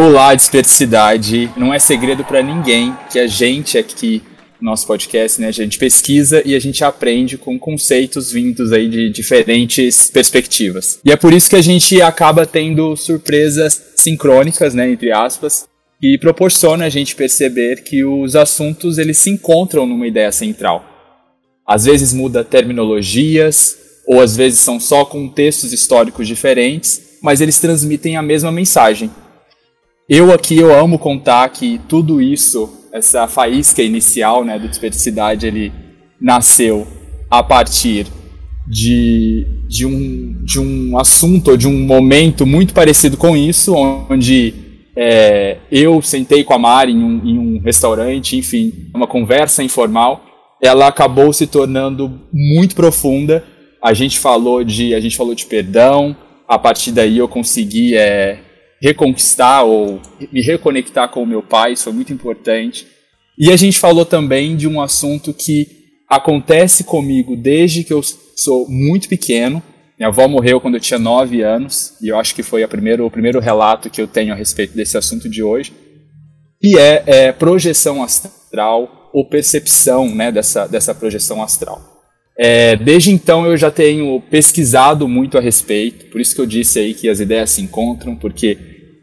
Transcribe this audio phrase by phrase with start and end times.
[0.00, 1.50] Olá, dispersidade.
[1.56, 4.22] Não é segredo para ninguém que a gente aqui
[4.60, 5.48] nosso podcast, né?
[5.48, 11.00] A gente pesquisa e a gente aprende com conceitos vindos aí de diferentes perspectivas.
[11.04, 15.66] E é por isso que a gente acaba tendo surpresas sincrônicas, né, entre aspas,
[16.00, 20.84] e proporciona a gente perceber que os assuntos eles se encontram numa ideia central.
[21.66, 23.76] Às vezes muda terminologias,
[24.06, 29.10] ou às vezes são só contextos históricos diferentes, mas eles transmitem a mesma mensagem.
[30.08, 35.70] Eu aqui eu amo contar que tudo isso, essa faísca inicial, né, do Dispersidade, ele
[36.18, 36.86] nasceu
[37.30, 38.06] a partir
[38.66, 44.54] de, de, um, de um assunto, de um momento muito parecido com isso, onde
[44.96, 50.24] é, eu sentei com a Mari em um, em um restaurante, enfim, uma conversa informal,
[50.58, 53.44] ela acabou se tornando muito profunda.
[53.84, 56.16] A gente falou de, a gente falou de perdão.
[56.48, 58.38] A partir daí eu consegui é,
[58.80, 60.00] reconquistar ou
[60.32, 62.86] me reconectar com o meu pai, isso foi muito importante.
[63.38, 65.66] E a gente falou também de um assunto que
[66.08, 69.62] acontece comigo desde que eu sou muito pequeno.
[69.98, 72.68] Minha avó morreu quando eu tinha 9 anos, e eu acho que foi o
[73.10, 75.72] primeiro relato que eu tenho a respeito desse assunto de hoje.
[76.62, 81.97] E é, é projeção astral ou percepção né, dessa, dessa projeção astral.
[82.40, 86.78] É, desde então eu já tenho pesquisado muito a respeito, por isso que eu disse
[86.78, 88.56] aí que as ideias se encontram, porque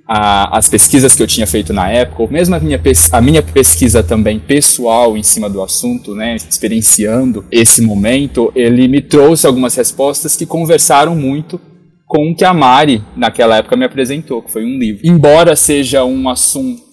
[0.07, 2.79] a, as pesquisas que eu tinha feito na época, ou mesmo a minha,
[3.11, 9.01] a minha pesquisa também pessoal em cima do assunto, né, experienciando esse momento, ele me
[9.01, 11.59] trouxe algumas respostas que conversaram muito
[12.07, 15.01] com o que a Mari, naquela época, me apresentou, que foi um livro.
[15.03, 16.85] Embora seja um assunto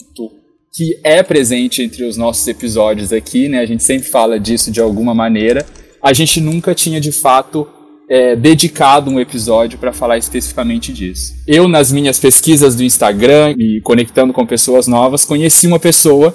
[0.74, 4.80] que é presente entre os nossos episódios aqui, né, a gente sempre fala disso de
[4.80, 5.64] alguma maneira,
[6.02, 7.68] a gente nunca tinha de fato
[8.08, 11.34] é, dedicado um episódio para falar especificamente disso.
[11.46, 16.34] Eu, nas minhas pesquisas do Instagram e conectando com pessoas novas, conheci uma pessoa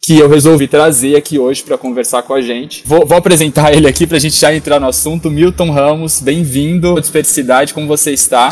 [0.00, 2.82] que eu resolvi trazer aqui hoje para conversar com a gente.
[2.86, 5.30] Vou, vou apresentar ele aqui para a gente já entrar no assunto.
[5.30, 8.48] Milton Ramos, bem-vindo Dispersidade, como você está?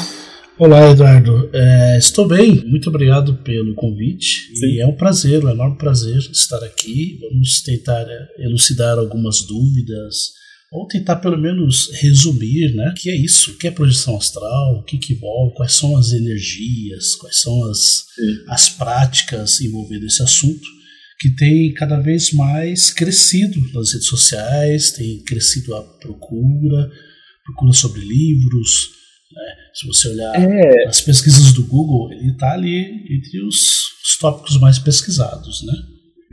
[0.59, 1.51] Olá, Eduardo.
[1.53, 4.57] É, estou bem, muito obrigado pelo convite.
[4.57, 4.67] Sim.
[4.69, 7.19] E é um prazer, um enorme prazer estar aqui.
[7.21, 10.33] Vamos tentar é, elucidar algumas dúvidas,
[10.73, 12.89] ou tentar pelo menos resumir, né?
[12.89, 13.51] O que é isso?
[13.51, 14.79] O que é projeção astral?
[14.79, 15.55] O que, que envolve?
[15.57, 17.15] Quais são as energias?
[17.17, 18.05] Quais são as,
[18.49, 20.67] as práticas envolvendo esse assunto?
[21.21, 26.91] Que tem cada vez mais crescido nas redes sociais, tem crescido a procura,
[27.45, 28.89] procura sobre livros,
[29.31, 29.66] né?
[29.77, 30.87] Se você olhar é.
[30.87, 33.57] as pesquisas do Google, ele está ali entre os,
[34.03, 35.75] os, tópicos mais pesquisados, né?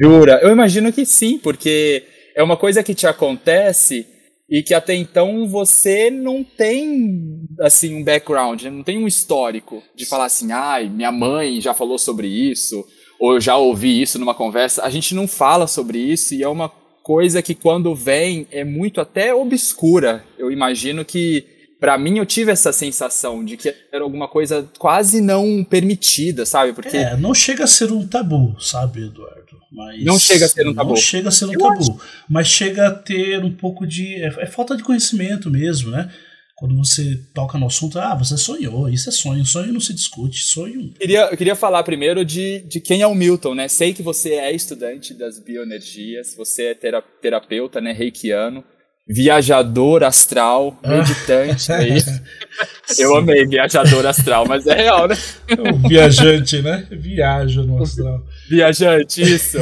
[0.02, 0.40] Jura?
[0.42, 2.04] Eu imagino que sim, porque
[2.38, 4.08] é uma coisa que te acontece
[4.50, 8.70] e que até então você não tem assim um background, né?
[8.70, 12.86] não tem um histórico de falar assim, ai, minha mãe já falou sobre isso,
[13.20, 14.84] ou eu já ouvi isso numa conversa.
[14.84, 19.02] A gente não fala sobre isso e é uma coisa que quando vem é muito
[19.02, 20.24] até obscura.
[20.38, 21.53] Eu imagino que
[21.84, 26.72] para mim eu tive essa sensação de que era alguma coisa quase não permitida, sabe?
[26.72, 29.60] Porque é, não chega a ser um tabu, sabe, Eduardo?
[29.70, 30.92] Mas não chega a ser um tabu.
[30.92, 32.00] Não chega a ser um eu tabu, acho.
[32.30, 36.10] mas chega a ter um pouco de é, é, falta de conhecimento mesmo, né?
[36.56, 40.42] Quando você toca no assunto, ah, você sonhou, isso é sonho, sonho não se discute,
[40.42, 40.84] sonho.
[40.84, 43.68] Eu queria, eu queria falar primeiro de, de quem é o Milton, né?
[43.68, 46.74] Sei que você é estudante das bioenergias, você é
[47.22, 48.64] terapeuta, né, reikiano
[49.08, 51.72] viajador astral, meditante.
[51.72, 51.98] aí.
[53.00, 55.16] Eu amei viajador astral, mas é real, né?
[55.58, 56.88] O viajante, né?
[56.92, 58.24] Viaja no astral.
[58.50, 59.58] Viajante, isso.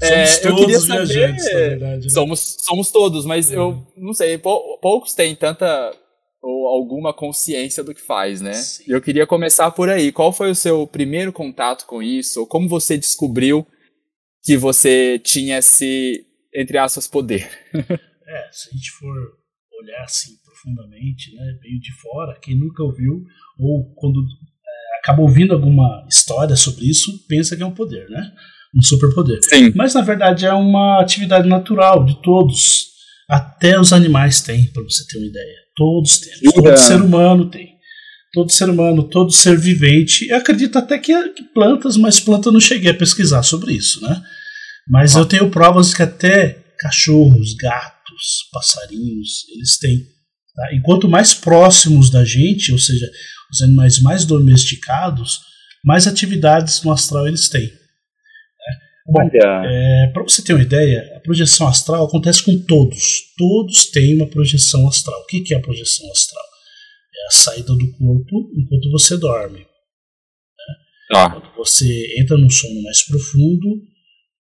[0.00, 2.04] É, somos é, todos saber, viajantes, na verdade.
[2.04, 2.10] Né?
[2.10, 3.56] Somos, somos todos, mas é.
[3.56, 5.92] eu não sei, poucos têm tanta
[6.42, 8.54] ou alguma consciência do que faz, né?
[8.54, 8.84] Sim.
[8.88, 10.10] Eu queria começar por aí.
[10.10, 12.40] Qual foi o seu primeiro contato com isso?
[12.40, 13.64] Ou como você descobriu
[14.42, 17.48] que você tinha esse, entre aspas, poder?
[18.26, 19.14] É, se a gente for
[19.82, 23.24] olhar assim profundamente, né, meio de fora, quem nunca ouviu
[23.58, 28.32] ou quando é, acaba ouvindo alguma história sobre isso, pensa que é um poder, né?
[28.74, 29.38] Um superpoder.
[29.74, 32.90] Mas na verdade é uma atividade natural de todos.
[33.28, 35.56] Até os animais têm, para você ter uma ideia.
[35.76, 36.52] Todos têm.
[36.52, 37.72] Todo ser humano tem.
[38.32, 40.26] Todo ser humano, todo ser vivente.
[40.28, 44.22] Eu acredito até que, que plantas, mas plantas não cheguei a pesquisar sobre isso, né?
[44.88, 45.20] Mas ah.
[45.20, 47.91] eu tenho provas que até cachorros, gatos,
[48.22, 49.98] gatos, passarinhos, eles têm.
[50.54, 50.74] Tá?
[50.74, 53.10] E quanto mais próximos da gente, ou seja,
[53.50, 55.40] os animais mais domesticados,
[55.84, 57.66] mais atividades no astral eles têm.
[57.66, 58.78] Né?
[59.06, 63.32] Bom, é, para você ter uma ideia, a projeção astral acontece com todos.
[63.36, 65.20] Todos têm uma projeção astral.
[65.20, 66.44] O que é a projeção astral?
[67.14, 69.58] É a saída do corpo enquanto você dorme.
[69.58, 69.66] Né?
[71.14, 71.30] Ah.
[71.30, 73.82] Quando você entra num sono mais profundo,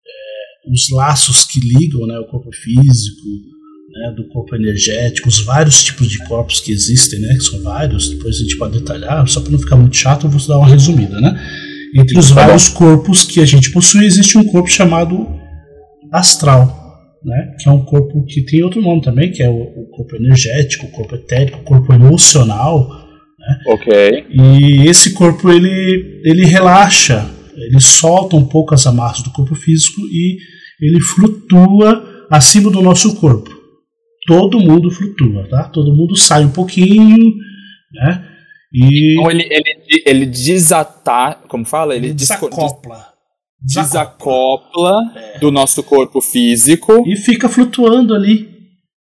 [0.05, 3.58] é, os laços que ligam né, o corpo físico,
[3.91, 8.09] né, do corpo energético, os vários tipos de corpos que existem, né, que são vários,
[8.09, 10.67] depois a gente pode detalhar, só para não ficar muito chato, eu vou dar uma
[10.67, 11.19] resumida.
[11.19, 11.39] Né?
[11.95, 15.27] Entre os tá vários corpos que a gente possui, existe um corpo chamado
[16.11, 16.77] astral,
[17.23, 20.15] né, que é um corpo que tem outro nome também, que é o, o corpo
[20.15, 22.87] energético, o corpo etérico, o corpo emocional.
[23.39, 23.59] Né?
[23.67, 24.25] Ok.
[24.29, 30.01] E esse corpo ele, ele relaxa, ele solta um pouco as amarras do corpo físico
[30.01, 30.37] e
[30.79, 33.58] ele flutua acima do nosso corpo.
[34.27, 35.69] Todo mundo flutua, tá?
[35.69, 37.35] Todo mundo sai um pouquinho,
[37.91, 38.25] né?
[38.71, 41.95] E então ele, ele, ele desatar, como fala?
[41.95, 43.09] Ele, ele desacopla
[43.61, 45.39] desacopla é.
[45.39, 48.47] do nosso corpo físico e fica flutuando ali,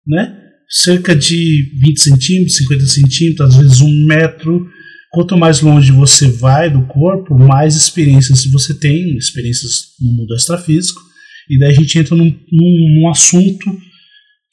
[0.06, 0.36] né?
[0.68, 4.66] Cerca de 20 centímetros, 50 centímetros, às vezes um metro.
[5.10, 11.00] Quanto mais longe você vai do corpo, mais experiências você tem, experiências no mundo extrafísico.
[11.48, 13.74] E daí a gente entra num, num, num assunto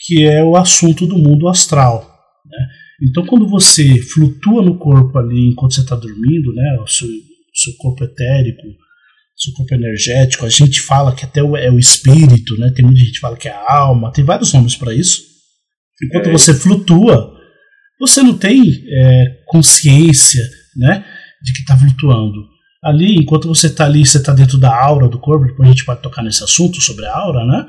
[0.06, 2.02] que é o assunto do mundo astral.
[2.46, 2.68] Né?
[3.10, 7.08] Então, quando você flutua no corpo ali enquanto você está dormindo, né, o seu,
[7.54, 8.62] seu corpo etérico,
[9.36, 10.46] seu corpo energético.
[10.46, 12.72] A gente fala que até é o espírito, né?
[12.74, 15.22] Tem muita gente que fala que é a alma, tem vários nomes para isso.
[16.04, 16.32] Enquanto é.
[16.32, 17.34] você flutua,
[18.00, 20.44] você não tem é, consciência,
[20.78, 21.06] né?
[21.44, 22.48] De que está flutuando.
[22.84, 25.46] Ali, enquanto você está ali, você está dentro da aura do corpo.
[25.46, 27.66] Depois a gente pode tocar nesse assunto sobre a aura, né?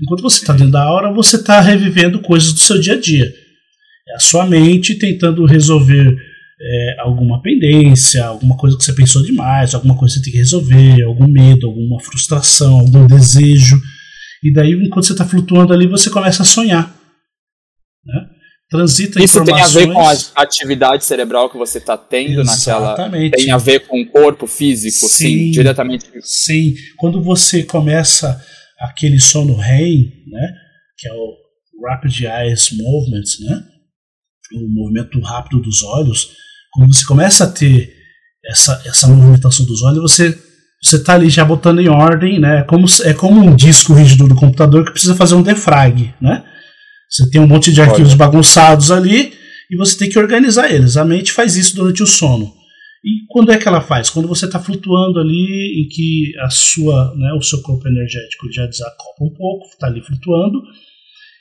[0.00, 3.32] Enquanto você está dentro da aura, você está revivendo coisas do seu dia a dia.
[4.08, 6.16] É a sua mente tentando resolver
[6.60, 10.38] é, alguma pendência, alguma coisa que você pensou demais, alguma coisa que você tem que
[10.38, 13.76] resolver, algum medo, alguma frustração, algum desejo.
[14.42, 16.94] E daí, enquanto você está flutuando ali, você começa a sonhar.
[18.04, 18.26] Né?
[18.70, 23.30] Transita Isso tem a ver com a atividade cerebral que você está tendo Exatamente.
[23.30, 23.30] naquela.
[23.30, 26.04] Tem a ver com o corpo físico, sim, sim, diretamente.
[26.22, 26.74] Sim.
[26.98, 28.38] Quando você começa
[28.80, 30.54] aquele sono REM, né?
[30.96, 31.34] Que é o
[31.88, 33.64] Rapid Eyes Movements, né?
[34.54, 36.30] O movimento rápido dos olhos
[36.72, 37.92] quando você começa a ter
[38.44, 40.38] essa, essa movimentação dos olhos, você
[40.80, 42.60] você está ali já botando em ordem, né?
[42.60, 46.44] É como, é como um disco rígido do computador que precisa fazer um defrag, né?
[47.10, 48.18] Você tem um monte de arquivos Olha.
[48.18, 49.32] bagunçados ali
[49.68, 50.96] e você tem que organizar eles.
[50.96, 52.52] A mente faz isso durante o sono.
[53.04, 54.10] E quando é que ela faz?
[54.10, 58.66] Quando você está flutuando ali em que a sua, né, o seu corpo energético já
[58.66, 60.60] desacopla um pouco, está ali flutuando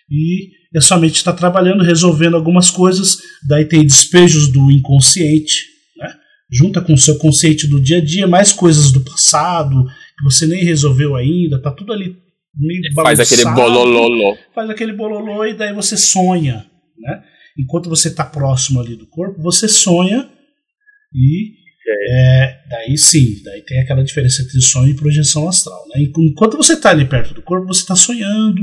[0.09, 3.17] e e a sua mente está trabalhando, resolvendo algumas coisas,
[3.47, 5.63] daí tem despejos do inconsciente,
[5.97, 6.13] né?
[6.51, 9.85] junta com o seu consciente do dia a dia, mais coisas do passado
[10.17, 12.15] que você nem resolveu ainda, tá tudo ali
[12.55, 14.37] meio Faz aquele bololô.
[14.53, 16.65] Faz aquele bololô e daí você sonha,
[16.97, 17.23] né?
[17.57, 20.29] Enquanto você está próximo ali do corpo, você sonha
[21.13, 21.55] e
[21.89, 22.57] é.
[22.69, 25.81] Daí sim, daí tem aquela diferença entre sonho e projeção astral.
[25.95, 26.03] Né?
[26.17, 28.61] Enquanto você está ali perto do corpo, você está sonhando.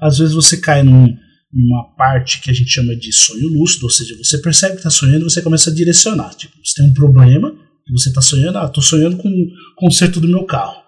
[0.00, 1.08] Às vezes você cai num,
[1.52, 4.90] uma parte que a gente chama de sonho lúcido, ou seja, você percebe que está
[4.90, 6.30] sonhando e você começa a direcionar.
[6.34, 7.52] Tipo, você tem um problema
[7.92, 10.80] você está sonhando, ah, estou sonhando com o conserto do meu carro.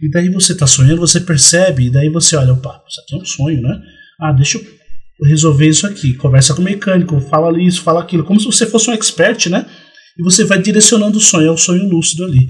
[0.00, 3.18] E daí você está sonhando, você percebe, e daí você olha, opa, isso aqui é
[3.18, 3.80] um sonho, né?
[4.18, 4.64] Ah, deixa eu
[5.28, 6.14] resolver isso aqui.
[6.14, 9.66] Conversa com o mecânico, fala isso, fala aquilo, como se você fosse um expert, né?
[10.18, 12.46] E você vai direcionando o sonho, é o sonho lúcido ali.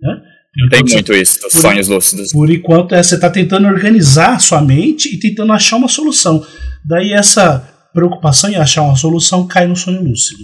[0.00, 0.22] Né?
[0.70, 2.32] Tem muito isso, os sonhos lúcidos.
[2.32, 6.44] Por enquanto, é, você está tentando organizar sua mente e tentando achar uma solução.
[6.84, 7.58] Daí essa
[7.92, 10.42] preocupação em achar uma solução cai no sonho lúcido.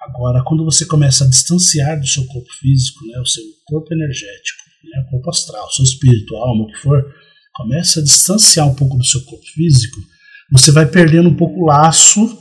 [0.00, 4.62] Agora, quando você começa a distanciar do seu corpo físico, né, o seu corpo energético,
[4.84, 7.02] né, o corpo astral, o seu espírito, a alma, o que for,
[7.54, 9.96] começa a distanciar um pouco do seu corpo físico,
[10.50, 12.38] você vai perdendo um pouco o laço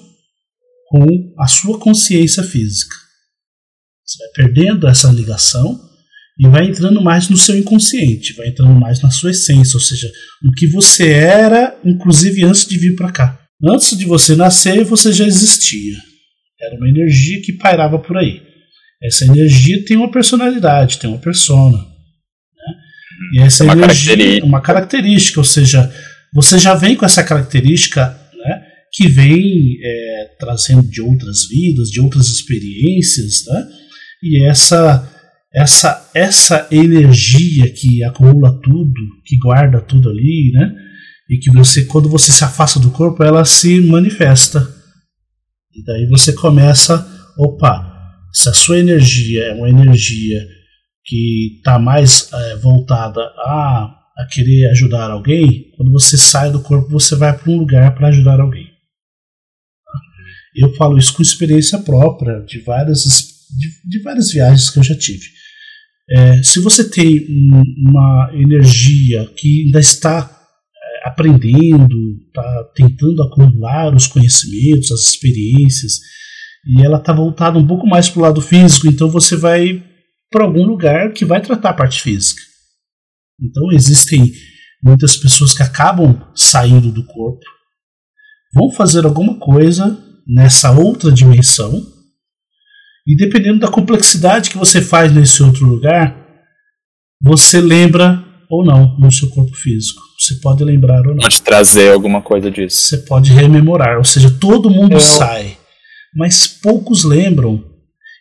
[0.90, 2.96] com a sua consciência física.
[4.14, 5.80] Você vai perdendo essa ligação
[6.40, 10.12] e vai entrando mais no seu inconsciente, vai entrando mais na sua essência, ou seja,
[10.42, 13.40] no que você era, inclusive antes de vir para cá.
[13.64, 15.98] Antes de você nascer, você já existia.
[16.62, 18.42] Era uma energia que pairava por aí.
[19.02, 21.78] Essa energia tem uma personalidade, tem uma persona.
[21.78, 22.74] Né?
[23.34, 25.92] E essa uma energia é uma característica, ou seja,
[26.34, 32.00] você já vem com essa característica né, que vem é, trazendo de outras vidas, de
[32.00, 33.83] outras experiências, né?
[34.24, 35.10] E essa
[35.54, 38.94] essa essa energia que acumula tudo,
[39.26, 40.74] que guarda tudo ali, né?
[41.30, 44.60] E que você quando você se afasta do corpo, ela se manifesta.
[45.76, 47.06] E daí você começa,
[47.38, 47.94] opa,
[48.32, 50.40] se a sua energia é uma energia
[51.06, 56.90] que está mais é, voltada a, a querer ajudar alguém, quando você sai do corpo,
[56.90, 58.72] você vai para um lugar para ajudar alguém.
[60.56, 63.06] Eu falo isso com experiência própria de várias,
[63.58, 65.26] de, de várias viagens que eu já tive.
[66.10, 67.26] É, se você tem
[67.88, 70.30] uma energia que ainda está
[70.76, 71.96] é, aprendendo,
[72.28, 76.00] está tentando acumular os conhecimentos, as experiências,
[76.66, 79.84] e ela está voltada um pouco mais para o lado físico, então você vai
[80.32, 82.42] para algum lugar que vai tratar a parte física.
[83.42, 84.32] Então existem
[84.84, 87.46] muitas pessoas que acabam saindo do corpo,
[88.54, 91.93] vão fazer alguma coisa nessa outra dimensão,
[93.06, 96.16] e dependendo da complexidade que você faz nesse outro lugar,
[97.22, 100.02] você lembra ou não no seu corpo físico.
[100.20, 101.22] Você pode lembrar ou não.
[101.22, 102.82] Pode trazer alguma coisa disso.
[102.82, 105.00] Você pode rememorar, ou seja, todo mundo Eu...
[105.00, 105.58] sai,
[106.16, 107.64] mas poucos lembram.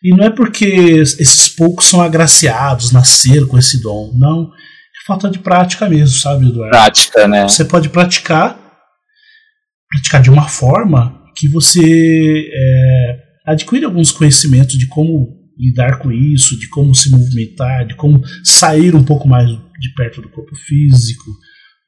[0.03, 4.13] E não é porque esses poucos são agraciados, nasceram com esse dom.
[4.17, 4.47] Não.
[4.47, 6.71] É falta de prática mesmo, sabe, Eduardo?
[6.71, 7.49] Prática, né?
[7.49, 8.59] Você pode praticar,
[9.89, 11.81] praticar de uma forma que você
[12.53, 18.23] é, adquire alguns conhecimentos de como lidar com isso, de como se movimentar, de como
[18.45, 21.31] sair um pouco mais de perto do corpo físico,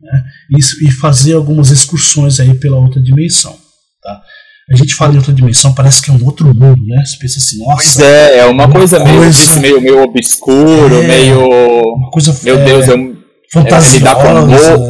[0.01, 0.25] né?
[0.51, 3.57] e, e fazer algumas excursões aí pela outra dimensão.
[4.03, 4.23] Tá?
[4.71, 7.05] A gente fala em outra dimensão, parece que é um outro mundo, né?
[7.05, 7.75] Você pensa assim, nossa.
[7.75, 11.95] Pois é, é uma, uma coisa, coisa, meio, meio, meio obscuro, é, meio.
[11.95, 13.15] Uma coisa Meu é, Deus, eu
[13.53, 13.97] fantasiosa.
[13.97, 14.23] É, lidar com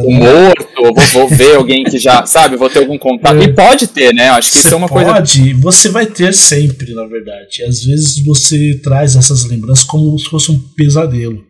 [0.07, 3.37] o morto, vou, vou ver alguém que já, sabe, vou ter algum contato.
[3.37, 3.43] É.
[3.43, 4.29] E pode ter, né?
[4.29, 5.19] Acho que isso é uma pode, coisa.
[5.19, 7.63] Pode, você vai ter sempre, na verdade.
[7.67, 11.43] Às vezes você traz essas lembranças como se fosse um pesadelo,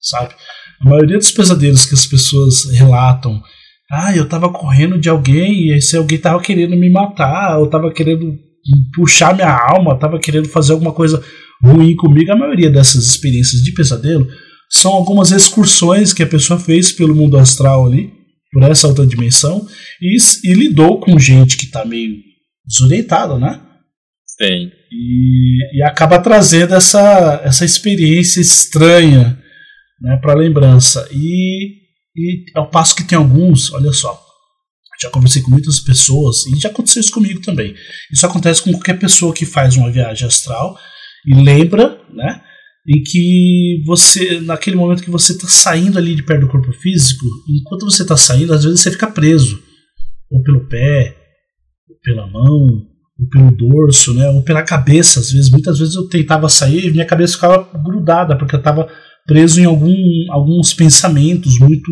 [0.00, 0.34] sabe?
[0.80, 3.40] A maioria dos pesadelos que as pessoas relatam,
[3.90, 7.92] ah, eu tava correndo de alguém e esse alguém tava querendo me matar, ou tava
[7.92, 8.36] querendo
[8.94, 11.22] puxar minha alma, tava querendo fazer alguma coisa
[11.62, 12.30] ruim comigo.
[12.30, 14.28] A maioria dessas experiências de pesadelo
[14.70, 18.12] são algumas excursões que a pessoa fez pelo mundo astral ali,
[18.52, 19.66] por essa outra dimensão,
[20.00, 22.16] e, e lidou com gente que está meio
[22.64, 23.60] desorientada, né?
[24.26, 24.70] Sim.
[24.90, 29.38] E, e, acaba trazendo essa, essa experiência estranha
[30.00, 31.08] né, para lembrança.
[31.12, 31.78] E,
[32.16, 34.24] e ao passo que tem alguns, olha só,
[35.00, 37.74] já conversei com muitas pessoas, e já aconteceu isso comigo também.
[38.12, 40.76] Isso acontece com qualquer pessoa que faz uma viagem astral
[41.26, 42.42] e lembra, né?
[42.88, 47.26] Em que você, naquele momento que você está saindo ali de perto do corpo físico,
[47.46, 49.62] enquanto você está saindo, às vezes você fica preso,
[50.30, 51.14] ou pelo pé,
[51.86, 52.86] ou pela mão,
[53.18, 55.20] ou pelo dorso, né, ou pela cabeça.
[55.20, 58.88] Às vezes, muitas vezes eu tentava sair e minha cabeça ficava grudada, porque eu estava
[59.26, 59.94] preso em algum,
[60.30, 61.90] alguns pensamentos muito,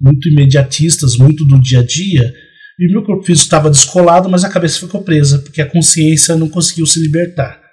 [0.00, 2.32] muito imediatistas, muito do dia a dia.
[2.80, 6.48] E meu corpo físico estava descolado, mas a cabeça ficou presa, porque a consciência não
[6.48, 7.63] conseguiu se libertar.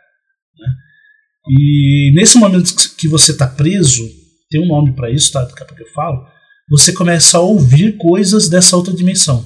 [1.48, 4.08] E nesse momento que você está preso,
[4.50, 5.44] tem um nome para isso, tá?
[5.44, 6.26] Daqui a pouco eu falo.
[6.70, 9.46] Você começa a ouvir coisas dessa outra dimensão.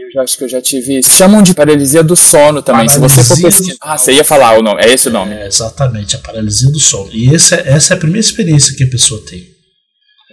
[0.00, 1.02] Eu já acho que eu já tive.
[1.02, 2.86] Chamam de paralisia do sono também.
[2.86, 3.78] Paralisia Se você for pesquisar.
[3.80, 4.80] Ah, você ia falar o nome.
[4.82, 5.34] É esse o nome?
[5.34, 7.10] É, exatamente, a paralisia do sono.
[7.12, 9.52] E essa, essa é a primeira experiência que a pessoa tem.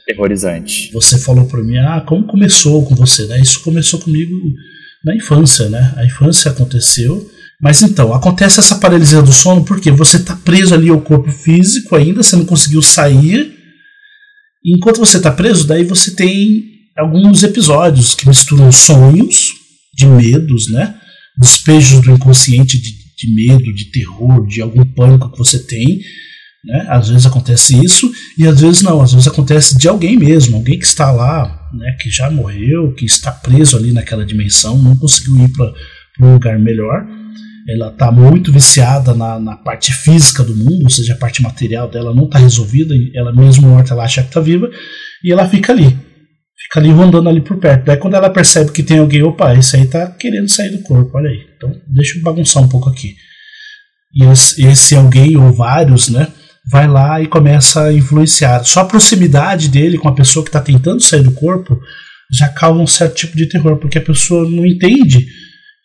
[0.06, 0.92] Terrorizante.
[0.94, 3.26] Você falou para mim, ah, como começou com você?
[3.26, 3.40] Né?
[3.40, 4.36] Isso começou comigo
[5.04, 5.94] na infância, né?
[5.96, 7.30] A infância aconteceu
[7.62, 11.96] mas então, acontece essa paralisia do sono porque você está preso ali ao corpo físico
[11.96, 13.53] ainda, você não conseguiu sair.
[14.65, 16.63] E enquanto você está preso, daí você tem
[16.98, 19.53] alguns episódios que misturam sonhos
[19.96, 20.96] de medos, né?
[21.38, 26.00] Despejos do inconsciente de, de medo, de terror, de algum pânico que você tem.
[26.65, 26.86] Né?
[26.89, 30.80] Às vezes acontece isso e às vezes não, às vezes acontece de alguém mesmo, alguém
[30.80, 35.44] que está lá, né, que já morreu, que está preso ali naquela dimensão, não conseguiu
[35.44, 35.74] ir para
[36.22, 37.03] um lugar melhor
[37.72, 41.90] ela está muito viciada na, na, parte física do mundo, ou seja, a parte material
[41.90, 44.70] dela não está resolvida, ela mesmo morta ela acha que está viva,
[45.24, 47.86] e ela fica ali, fica ali rondando ali por perto.
[47.86, 51.18] Daí quando ela percebe que tem alguém, opa, esse aí está querendo sair do corpo,
[51.18, 51.46] olha aí.
[51.56, 53.16] Então deixa eu bagunçar um pouco aqui.
[54.13, 56.28] E esse, esse alguém, ou vários, né,
[56.70, 58.63] vai lá e começa a influenciar.
[58.63, 61.80] Só a proximidade dele com a pessoa que está tentando sair do corpo
[62.32, 65.28] já causa um certo tipo de terror, porque a pessoa não entende,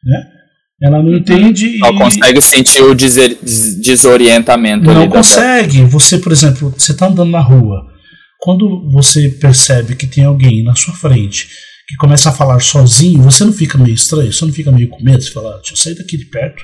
[0.05, 0.36] né?
[0.83, 1.79] Ela não entende.
[1.79, 4.85] Não consegue sentir o desorientamento.
[4.85, 5.83] Não consegue.
[5.85, 7.83] Você, por exemplo, você está andando na rua.
[8.39, 11.49] Quando você percebe que tem alguém na sua frente
[11.89, 14.33] que começa a falar sozinho, você não fica meio estranho?
[14.33, 15.23] Você não fica meio com medo?
[15.23, 16.63] Você fala, deixa eu sair daqui de perto.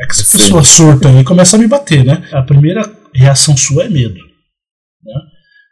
[0.00, 2.22] É que essa pessoa surta aí começa a me bater, né?
[2.32, 4.14] A primeira reação sua é medo.
[4.14, 5.20] Né?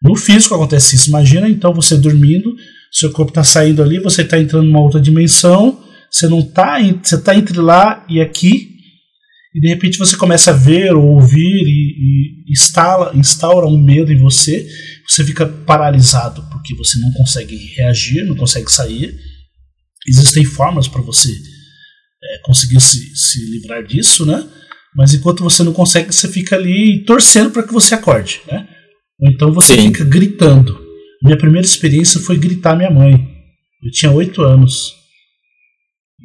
[0.02, 1.08] No físico acontece isso.
[1.08, 2.54] Imagina então você dormindo,
[2.92, 5.83] seu corpo está saindo ali, você está entrando numa outra dimensão
[6.14, 8.72] você não tá, você tá entre lá e aqui,
[9.52, 14.12] e de repente você começa a ver ou ouvir e, e instala, instaura um medo
[14.12, 14.64] em você,
[15.08, 19.18] você fica paralisado porque você não consegue reagir, não consegue sair.
[20.06, 24.46] Existem formas para você é, conseguir se, se livrar disso, né?
[24.94, 28.68] Mas enquanto você não consegue, você fica ali torcendo para que você acorde, né?
[29.18, 29.88] Ou então você Sim.
[29.88, 30.80] fica gritando.
[31.22, 33.14] Minha primeira experiência foi gritar minha mãe.
[33.82, 35.03] Eu tinha oito anos.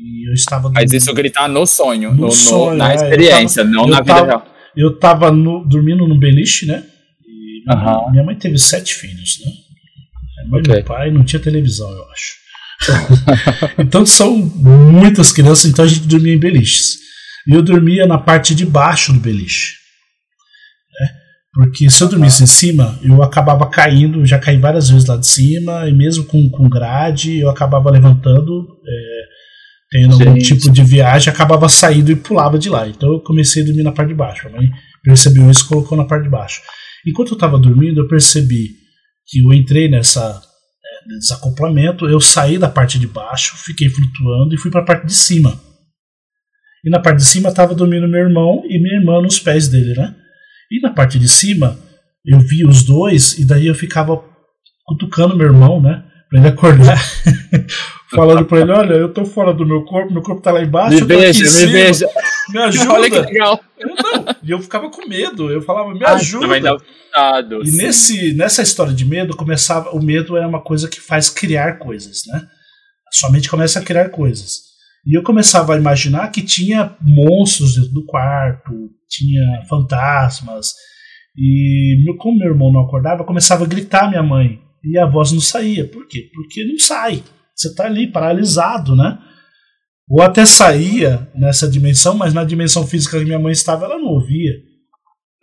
[0.01, 0.70] E eu estava.
[0.70, 4.13] Mas isso gritar no sonho, no, no sonho, na é, experiência, tava, não na vida
[4.13, 4.46] tava, real.
[4.75, 6.84] Eu estava dormindo no beliche, né?
[7.27, 8.12] E.
[8.12, 9.51] Minha mãe teve sete filhos, né?
[10.48, 10.75] Mãe okay.
[10.75, 12.39] meu pai não tinha televisão, eu acho.
[13.77, 16.98] então são muitas crianças, então a gente dormia em beliches.
[17.48, 19.74] E eu dormia na parte de baixo do beliche.
[21.00, 21.08] Né?
[21.53, 25.27] Porque se eu dormisse em cima, eu acabava caindo, já caí várias vezes lá de
[25.27, 29.19] cima, e mesmo com, com grade, eu acabava levantando, é,
[29.91, 32.88] tendo algum tipo de viagem, acabava saindo e pulava de lá.
[32.88, 34.48] Então eu comecei a dormir na parte de baixo.
[34.48, 34.69] A mãe
[35.03, 36.62] percebeu isso e colocou na parte de baixo.
[37.08, 38.75] Enquanto eu estava dormindo, eu percebi
[39.27, 40.41] que eu entrei nessa
[41.08, 45.15] desacoplamento, eu saí da parte de baixo, fiquei flutuando e fui para a parte de
[45.15, 45.60] cima.
[46.86, 49.93] E na parte de cima estava dormindo meu irmão e minha irmã nos pés dele,
[49.96, 50.15] né?
[50.72, 51.79] E na parte de cima
[52.24, 54.24] eu vi os dois e daí eu ficava
[54.86, 56.03] cutucando meu irmão, né?
[56.29, 57.01] Pra ele acordar.
[58.16, 60.96] Falando pra ele, olha, eu tô fora do meu corpo, meu corpo tá lá embaixo.
[60.96, 62.08] Me beija, me cima, beija.
[62.50, 62.94] Me ajuda.
[62.94, 63.63] Olha que legal.
[63.80, 65.51] não, e eu ficava com medo.
[65.51, 66.48] Eu falava, me ah, ajuda.
[66.48, 66.75] Vai dar
[67.63, 67.78] e sim.
[67.78, 69.92] nesse, nessa história de medo, começava.
[69.92, 72.48] O medo é uma coisa que faz criar coisas, né?
[73.08, 74.70] A sua mente começa a criar coisas.
[75.06, 78.72] E eu começava a imaginar que tinha monstros dentro do quarto,
[79.08, 80.74] tinha fantasmas.
[81.36, 84.60] E como meu irmão não acordava, eu começava a gritar minha mãe.
[84.84, 85.88] E a voz não saía.
[85.88, 86.30] Por quê?
[86.34, 87.24] Porque não sai.
[87.60, 89.20] Você está ali paralisado, né?
[90.08, 94.08] Ou até saía nessa dimensão, mas na dimensão física que minha mãe estava, ela não
[94.08, 94.54] ouvia.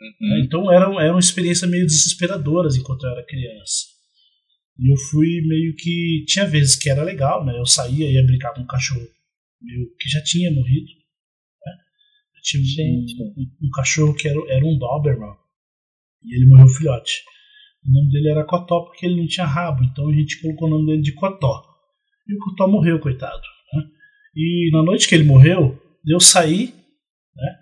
[0.01, 0.43] Uhum.
[0.43, 3.85] Então eram, eram experiências meio desesperadoras enquanto eu era criança.
[4.79, 6.25] E eu fui meio que.
[6.27, 7.59] Tinha vezes que era legal, né?
[7.59, 9.07] Eu saía e ia brincar com um cachorro
[9.61, 10.87] meu que já tinha morrido.
[11.65, 11.73] Né?
[12.35, 15.35] Eu tinha um, um, um, cachorro que era, era um Doberman.
[16.25, 17.23] E ele morreu filhote.
[17.85, 20.71] O nome dele era Cotó porque ele não tinha rabo, então a gente colocou o
[20.71, 21.76] nome dele de Cotó.
[22.29, 23.43] E o Cotó morreu, coitado.
[23.73, 23.83] Né?
[24.35, 26.75] E na noite que ele morreu, eu saí,
[27.37, 27.55] né?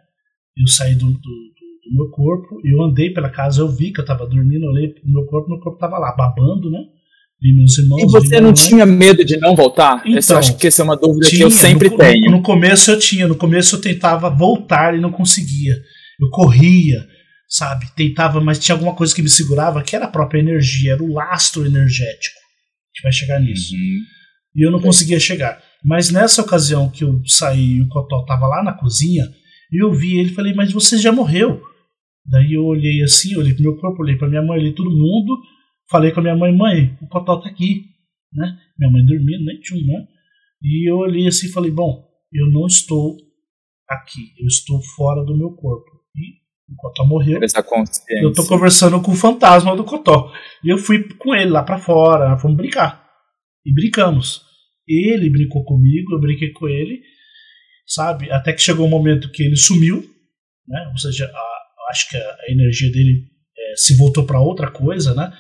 [0.57, 2.61] Eu saí do, do do meu corpo.
[2.65, 5.51] Eu andei pela casa, eu vi que eu tava dormindo, eu olhei pro meu corpo,
[5.51, 6.81] meu corpo tava lá, babando, né?
[7.41, 8.03] Vi meus irmãos.
[8.03, 10.03] E você não tinha medo de não voltar?
[10.07, 12.31] Então, eu acho que essa é uma dúvida tinha, que eu sempre no, tenho.
[12.31, 15.77] No, no começo eu tinha, no começo eu tentava voltar e não conseguia.
[16.21, 17.07] Eu corria,
[17.49, 17.87] sabe?
[17.95, 21.13] Tentava, mas tinha alguma coisa que me segurava, que era a própria energia, era o
[21.13, 22.37] lastro energético.
[22.37, 23.75] A gente vai chegar nisso.
[23.75, 23.99] Uhum.
[24.55, 25.63] E eu não conseguia chegar.
[25.85, 29.25] Mas nessa ocasião que eu saí e o Cotó tava lá na cozinha,
[29.73, 31.61] eu vi ele e falei, mas você já morreu.
[32.25, 35.39] Daí eu olhei assim, olhei pro meu corpo, olhei pra minha mãe, olhei todo mundo,
[35.91, 37.85] falei com a minha mãe, mãe, o Cotó tá aqui,
[38.33, 38.57] né?
[38.79, 40.07] Minha mãe dormindo, nem tinha, né?
[40.63, 43.17] E eu olhei assim e falei, bom, eu não estou
[43.89, 45.91] aqui, eu estou fora do meu corpo.
[46.17, 47.39] E o Cotó morreu.
[48.23, 50.33] Eu tô conversando com o fantasma do Cotó.
[50.65, 53.05] E eu fui com ele lá para fora, fomos brincar.
[53.67, 54.44] E brincamos.
[54.87, 57.01] Ele brincou comigo, eu brinquei com ele,
[57.87, 58.31] sabe?
[58.31, 60.05] Até que chegou um momento que ele sumiu,
[60.67, 60.89] né?
[60.91, 63.25] Ou seja, a, acho que a, energia dele
[63.57, 65.33] é, se voltou para outra coisa, né?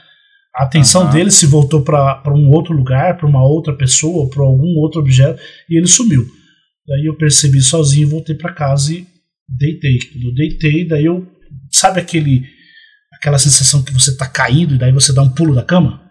[0.56, 1.10] A atenção uhum.
[1.10, 5.42] dele se voltou para um outro lugar, para uma outra pessoa, para algum outro objeto,
[5.68, 6.24] e ele sumiu.
[6.86, 9.06] Daí eu percebi sozinho, voltei para casa e
[9.48, 9.98] deitei.
[10.12, 11.26] Quando eu deitei, daí eu.
[11.70, 12.44] Sabe aquele
[13.12, 16.02] aquela sensação que você tá caindo e daí você dá um pulo da cama?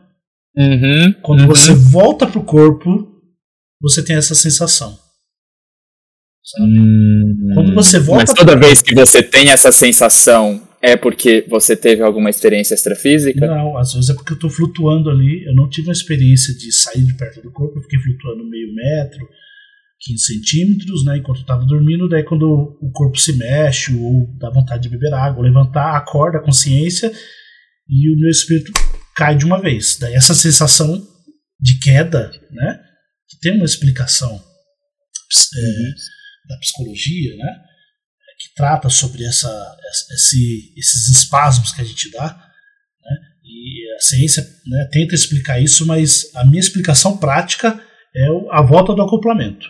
[0.57, 1.47] Uhum, Quando uhum.
[1.47, 3.12] você volta pro corpo,
[3.83, 4.97] você tem essa sensação.
[6.59, 8.23] Hum, Quando você volta.
[8.23, 8.67] Mas toda pra...
[8.67, 13.45] vez que você tem essa sensação, é porque você teve alguma experiência extrafísica?
[13.45, 15.43] Não, às vezes é porque eu estou flutuando ali.
[15.45, 18.73] Eu não tive uma experiência de sair de perto do corpo, eu fiquei flutuando meio
[18.73, 19.27] metro,
[20.01, 21.17] 15 centímetros, né?
[21.17, 22.07] Enquanto eu estava dormindo.
[22.07, 26.43] Daí, quando o corpo se mexe, ou dá vontade de beber água, levantar, acorda a
[26.43, 27.11] consciência
[27.89, 28.71] e o meu espírito
[29.15, 29.97] cai de uma vez.
[29.99, 31.05] Daí, essa sensação
[31.59, 32.79] de queda, né?
[33.33, 34.43] Que tem uma explicação.
[35.55, 35.93] É, uhum
[36.47, 37.55] da psicologia, né?
[38.39, 39.77] Que trata sobre essa,
[40.13, 42.27] esse, esses espasmos que a gente dá.
[42.27, 43.17] Né?
[43.43, 47.79] E a ciência né, tenta explicar isso, mas a minha explicação prática
[48.15, 49.67] é a volta do acoplamento.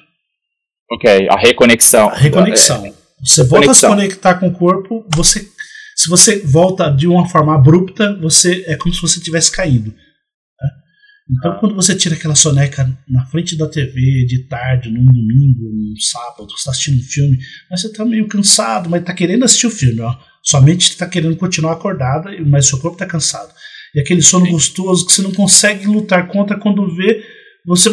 [0.91, 2.09] Ok, a reconexão.
[2.09, 2.85] A reconexão.
[2.85, 5.47] É, você volta a se conectar com o corpo, você,
[5.95, 9.93] se você volta de uma forma abrupta, você é como se você tivesse caído.
[11.29, 11.55] Então, ah.
[11.55, 16.49] quando você tira aquela soneca na frente da TV de tarde, num domingo, num sábado,
[16.49, 17.37] você está assistindo um filme,
[17.69, 20.15] mas você está meio cansado, mas está querendo assistir o filme, ó.
[20.43, 23.53] Sua mente está querendo continuar acordada, mas seu corpo está cansado.
[23.95, 24.51] E aquele sono Sim.
[24.51, 27.23] gostoso que você não consegue lutar contra quando vê,
[27.65, 27.89] você,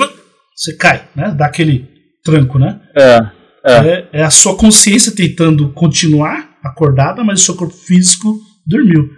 [0.57, 1.33] você cai, né?
[1.37, 1.89] Dá aquele
[2.25, 2.81] tranco, né?
[2.97, 3.19] É,
[3.65, 3.73] é.
[3.73, 9.11] é, é a sua consciência tentando continuar acordada, mas o seu corpo físico dormiu.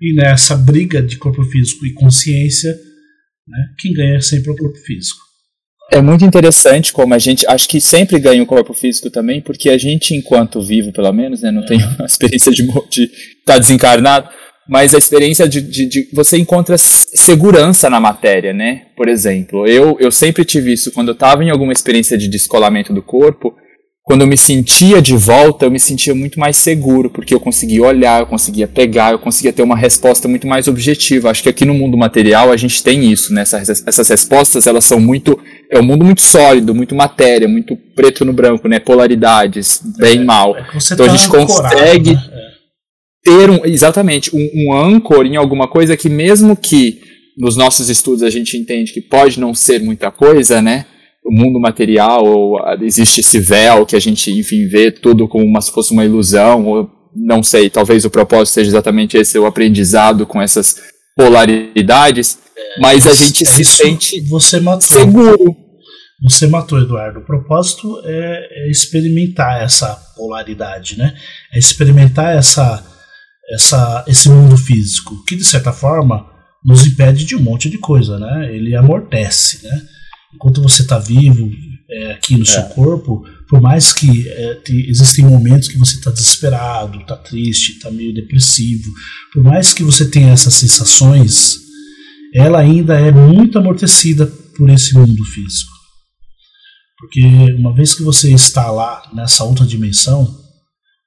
[0.00, 2.74] E nessa briga de corpo físico e consciência,
[3.50, 5.20] né, quem ganha é sempre o corpo físico.
[5.92, 9.68] É muito interessante como a gente, acho que sempre ganha o corpo físico também, porque
[9.68, 11.66] a gente, enquanto vivo, pelo menos, né, não é.
[11.66, 13.10] tem a experiência de estar de
[13.44, 14.28] tá desencarnado,
[14.68, 18.82] mas a experiência de, de, de, você encontra segurança na matéria, né?
[18.96, 22.92] Por exemplo, eu, eu sempre tive isso quando eu estava em alguma experiência de descolamento
[22.92, 23.52] do corpo,
[24.02, 27.82] quando eu me sentia de volta, eu me sentia muito mais seguro, porque eu conseguia
[27.82, 31.30] olhar, eu conseguia pegar, eu conseguia ter uma resposta muito mais objetiva.
[31.30, 33.42] Acho que aqui no mundo material a gente tem isso, né?
[33.42, 35.38] Essas, essas respostas, elas são muito...
[35.70, 38.80] É um mundo muito sólido, muito matéria, muito preto no branco, né?
[38.80, 40.56] Polaridades, bem e é, mal.
[40.56, 42.14] É então tá a gente consegue...
[42.14, 42.50] Né?
[43.22, 47.00] Ter um, exatamente um, um âncor em alguma coisa que mesmo que
[47.36, 50.86] nos nossos estudos a gente entende que pode não ser muita coisa, né?
[51.24, 55.70] O mundo material, ou existe esse véu que a gente, enfim, vê tudo como se
[55.70, 60.40] fosse uma ilusão, ou não sei, talvez o propósito seja exatamente esse, o aprendizado com
[60.40, 60.76] essas
[61.16, 64.82] polaridades, é, mas a gente se sente você matou.
[64.82, 65.56] seguro.
[66.22, 67.20] Você matou, Eduardo.
[67.20, 71.14] O propósito é, é experimentar essa polaridade, né?
[71.52, 72.86] É experimentar essa
[73.50, 76.24] essa, esse mundo físico, que de certa forma
[76.64, 78.54] nos impede de um monte de coisa, né?
[78.54, 79.80] Ele amortece, né?
[80.34, 81.50] Enquanto você está vivo
[81.90, 82.46] é, aqui no é.
[82.46, 87.72] seu corpo, por mais que é, te, existem momentos que você está desesperado, está triste,
[87.72, 88.90] está meio depressivo,
[89.32, 91.58] por mais que você tenha essas sensações,
[92.32, 95.72] ela ainda é muito amortecida por esse mundo físico.
[96.98, 97.24] Porque
[97.58, 100.38] uma vez que você está lá nessa outra dimensão,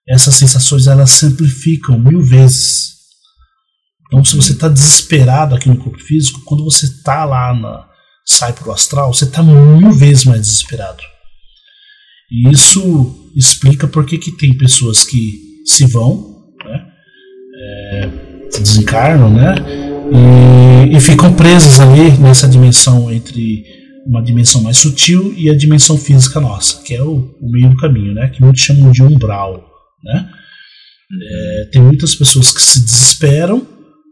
[0.07, 2.93] essas sensações elas simplificam mil vezes.
[4.07, 7.92] Então, se você está desesperado aqui no corpo físico, quando você está lá na
[8.25, 11.03] sai para o astral, você está mil vezes mais desesperado.
[12.31, 16.87] E isso explica por que, que tem pessoas que se vão, né,
[17.55, 18.09] é,
[18.59, 19.55] desencarnam, né,
[20.11, 23.63] e, e ficam presas ali nessa dimensão entre
[24.05, 27.77] uma dimensão mais sutil e a dimensão física nossa, que é o, o meio do
[27.77, 29.63] caminho, né, que muitos chamam de umbral.
[30.03, 30.29] Né?
[31.21, 33.65] É, tem muitas pessoas que se desesperam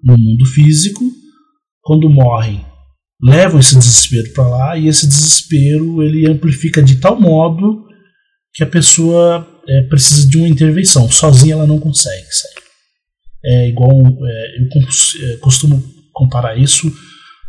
[0.03, 1.03] no mundo físico,
[1.81, 2.63] quando morrem,
[3.21, 7.85] levam esse desespero para lá e esse desespero ele amplifica de tal modo
[8.53, 11.09] que a pessoa é, precisa de uma intervenção.
[11.09, 12.61] Sozinha ela não consegue sair.
[13.43, 16.91] É igual é, eu é, costumo comparar isso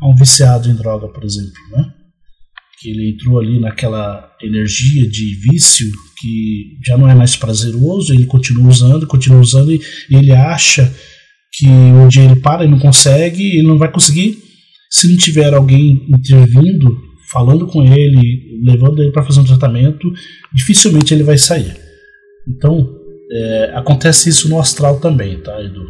[0.00, 1.92] a um viciado em droga, por exemplo, né?
[2.82, 8.26] que ele entrou ali naquela energia de vício que já não é mais prazeroso, ele
[8.26, 9.80] continua usando, continua usando e
[10.10, 10.92] ele acha
[11.52, 14.41] que um dia ele para e não consegue, ele não vai conseguir
[14.92, 17.00] se não tiver alguém intervindo,
[17.30, 20.12] falando com ele, levando ele para fazer um tratamento,
[20.52, 21.74] dificilmente ele vai sair.
[22.46, 22.94] Então,
[23.30, 25.82] é, acontece isso no astral também, tá, Edu?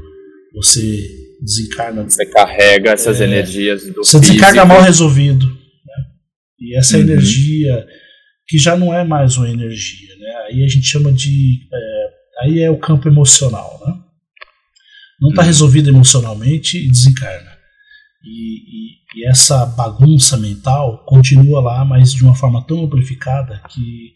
[0.55, 1.05] Você
[1.41, 2.05] desencarna.
[2.05, 4.37] Você carrega essas é, energias do Você físico.
[4.37, 5.61] desencarna mal resolvido
[6.62, 7.03] e essa uhum.
[7.03, 7.85] energia,
[8.47, 10.33] que já não é mais uma energia, né?
[10.47, 11.59] aí a gente chama de.
[11.73, 13.81] É, aí é o campo emocional.
[13.85, 13.95] Né?
[15.21, 15.49] Não está uhum.
[15.49, 17.52] resolvido emocionalmente e desencarna.
[18.24, 24.12] E, e, e, essa bagunça mental continua lá, mas de uma forma tão amplificada que,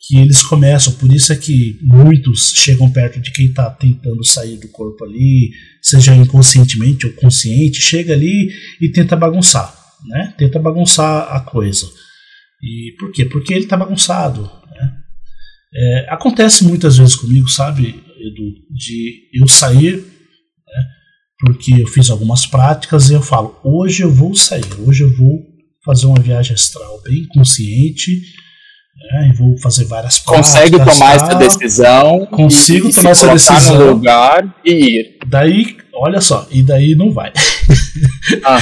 [0.00, 0.92] que eles começam.
[0.94, 5.50] Por isso é que muitos chegam perto de quem está tentando sair do corpo ali,
[5.80, 10.34] seja inconscientemente ou consciente, chega ali e tenta bagunçar né?
[10.36, 11.86] Tenta bagunçar a coisa.
[12.62, 13.24] E por quê?
[13.24, 14.42] Porque ele está bagunçado.
[14.42, 14.92] Né?
[15.74, 20.04] É, acontece muitas vezes comigo, sabe, Edu, de eu sair,
[21.38, 25.46] porque eu fiz algumas práticas e eu falo, hoje eu vou sair, hoje eu vou
[25.84, 28.10] fazer uma viagem astral bem consciente,
[29.12, 30.52] né, e vou fazer várias práticas.
[30.52, 32.26] Consegue tomar essa decisão.
[32.26, 33.78] Consigo e, tomar essa decisão.
[33.78, 35.18] no lugar e ir.
[35.26, 37.32] Daí, olha só, e daí não vai.
[38.44, 38.58] Ah.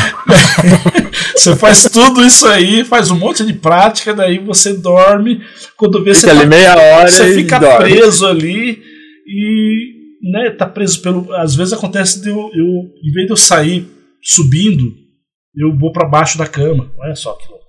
[1.34, 5.40] você faz tudo isso aí, faz um monte de prática, daí você dorme.
[5.76, 7.90] Quando vê fica você, tá, meia hora você fica dorme.
[7.90, 8.82] preso ali
[9.26, 9.95] e
[10.30, 11.32] né, tá preso pelo.
[11.34, 12.66] Às vezes acontece de eu, eu
[13.02, 13.86] em vez de eu sair
[14.22, 14.92] subindo,
[15.54, 16.90] eu vou para baixo da cama.
[16.98, 17.64] Olha só que louco.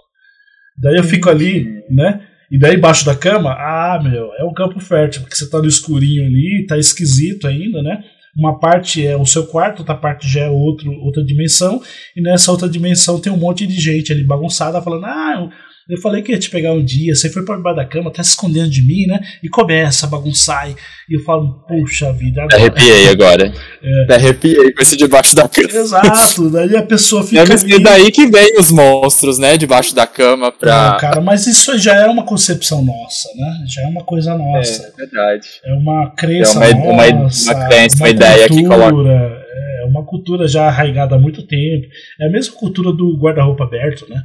[0.82, 2.28] Daí eu fico ali, né?
[2.52, 5.68] E daí embaixo da cama, ah, meu, é um campo fértil, porque você tá no
[5.68, 8.04] escurinho ali, tá esquisito ainda, né?
[8.38, 11.82] Uma parte é o seu quarto, outra parte já é outro, outra dimensão,
[12.16, 15.50] e nessa outra dimensão tem um monte de gente ali bagunçada falando: ah,
[15.90, 18.22] Eu falei que ia te pegar um dia, você foi para debaixo da cama, tá
[18.22, 19.22] se escondendo de mim, né?
[19.42, 20.70] E começa a bagunçar.
[20.70, 22.44] E eu falo, puxa vida.
[22.44, 22.58] Agora.
[22.58, 23.54] Arrepiei agora.
[23.82, 24.14] É.
[24.14, 25.70] Arrepiei com esse debaixo da cama.
[25.70, 27.42] Exato, daí a pessoa fica.
[27.42, 29.56] É e daí que vem os monstros, né?
[29.56, 30.92] Debaixo da cama pra.
[30.92, 33.66] Não, cara, mas isso já é uma concepção nossa, né?
[33.74, 34.94] Já é uma coisa nossa.
[34.94, 35.48] É verdade.
[35.64, 37.52] É uma crença é uma, nossa.
[37.54, 39.10] Uma, uma crença, uma, uma ideia cultura, que coloca.
[39.10, 41.88] É uma cultura já arraigada há muito tempo.
[42.20, 44.22] É a mesma cultura do guarda-roupa aberto, né?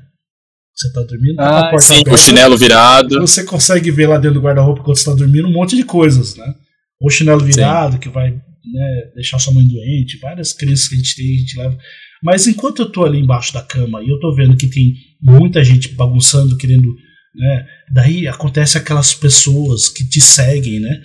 [0.75, 3.21] Você está dormindo, tá ah, sim, aberta, o chinelo virado.
[3.21, 6.35] Você consegue ver lá dentro do guarda-roupa quando você está dormindo um monte de coisas,
[6.35, 6.55] né?
[7.01, 7.99] O chinelo virado, sim.
[7.99, 11.59] que vai né, deixar sua mãe doente, várias crenças que a gente tem, a gente
[11.59, 11.79] leva.
[12.23, 15.63] Mas enquanto eu estou ali embaixo da cama e eu estou vendo que tem muita
[15.63, 16.89] gente bagunçando, querendo.
[17.35, 21.03] Né, daí acontece aquelas pessoas que te seguem, né?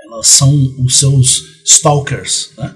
[0.00, 0.52] Elas são
[0.84, 2.74] os seus stalkers, né?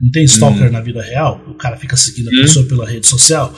[0.00, 0.72] Não tem stalker hum.
[0.72, 1.42] na vida real?
[1.48, 2.42] O cara fica seguindo a hum.
[2.42, 3.54] pessoa pela rede social?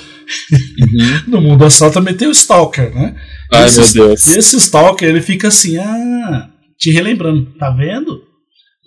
[0.81, 1.23] Uhum.
[1.29, 3.17] no mundo astral também tem o stalker, né?
[3.53, 4.27] Ai, esse, meu Deus.
[4.29, 8.23] Esse stalker, ele fica assim, ah, te relembrando, tá vendo?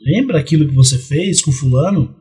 [0.05, 2.15] Lembra aquilo que você fez com fulano?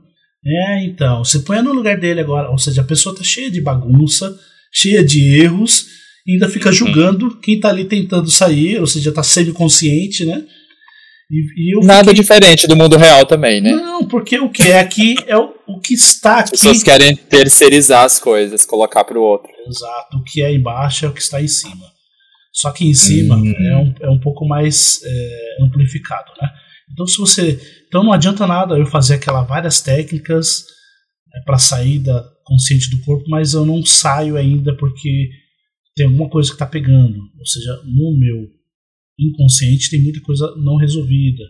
[0.45, 2.51] É, então, você põe no lugar dele agora.
[2.51, 4.37] Ou seja, a pessoa tá cheia de bagunça,
[4.73, 5.87] cheia de erros,
[6.27, 6.75] e ainda fica uhum.
[6.75, 10.45] julgando quem tá ali tentando sair, ou seja, tá semi-consciente, né?
[11.31, 12.15] E, e Nada fiquei...
[12.15, 13.71] diferente do mundo real também, né?
[13.73, 16.55] Não, porque o que é aqui é o, o que está aqui.
[16.55, 19.51] As pessoas querem terceirizar as coisas, colocar para o outro.
[19.67, 21.85] Exato, o que é embaixo é o que está em cima.
[22.53, 23.55] Só que em cima hum.
[23.57, 26.49] é, um, é um pouco mais é, amplificado, né?
[26.91, 30.65] Então se você, então não adianta nada eu fazer aquelas várias técnicas
[31.33, 35.29] né, para saída consciente do corpo, mas eu não saio ainda porque
[35.95, 38.58] tem alguma coisa que está pegando, ou seja, no meu
[39.19, 41.43] inconsciente tem muita coisa não resolvida.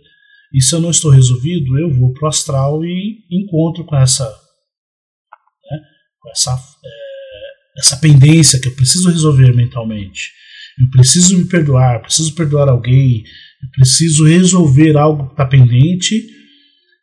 [0.53, 5.79] E se eu não estou resolvido, eu vou pro astral e encontro com essa, né,
[6.21, 10.33] com essa, é, essa pendência que eu preciso resolver mentalmente.
[10.81, 13.25] Eu preciso me perdoar, preciso perdoar alguém,
[13.63, 16.15] eu preciso resolver algo que está pendente.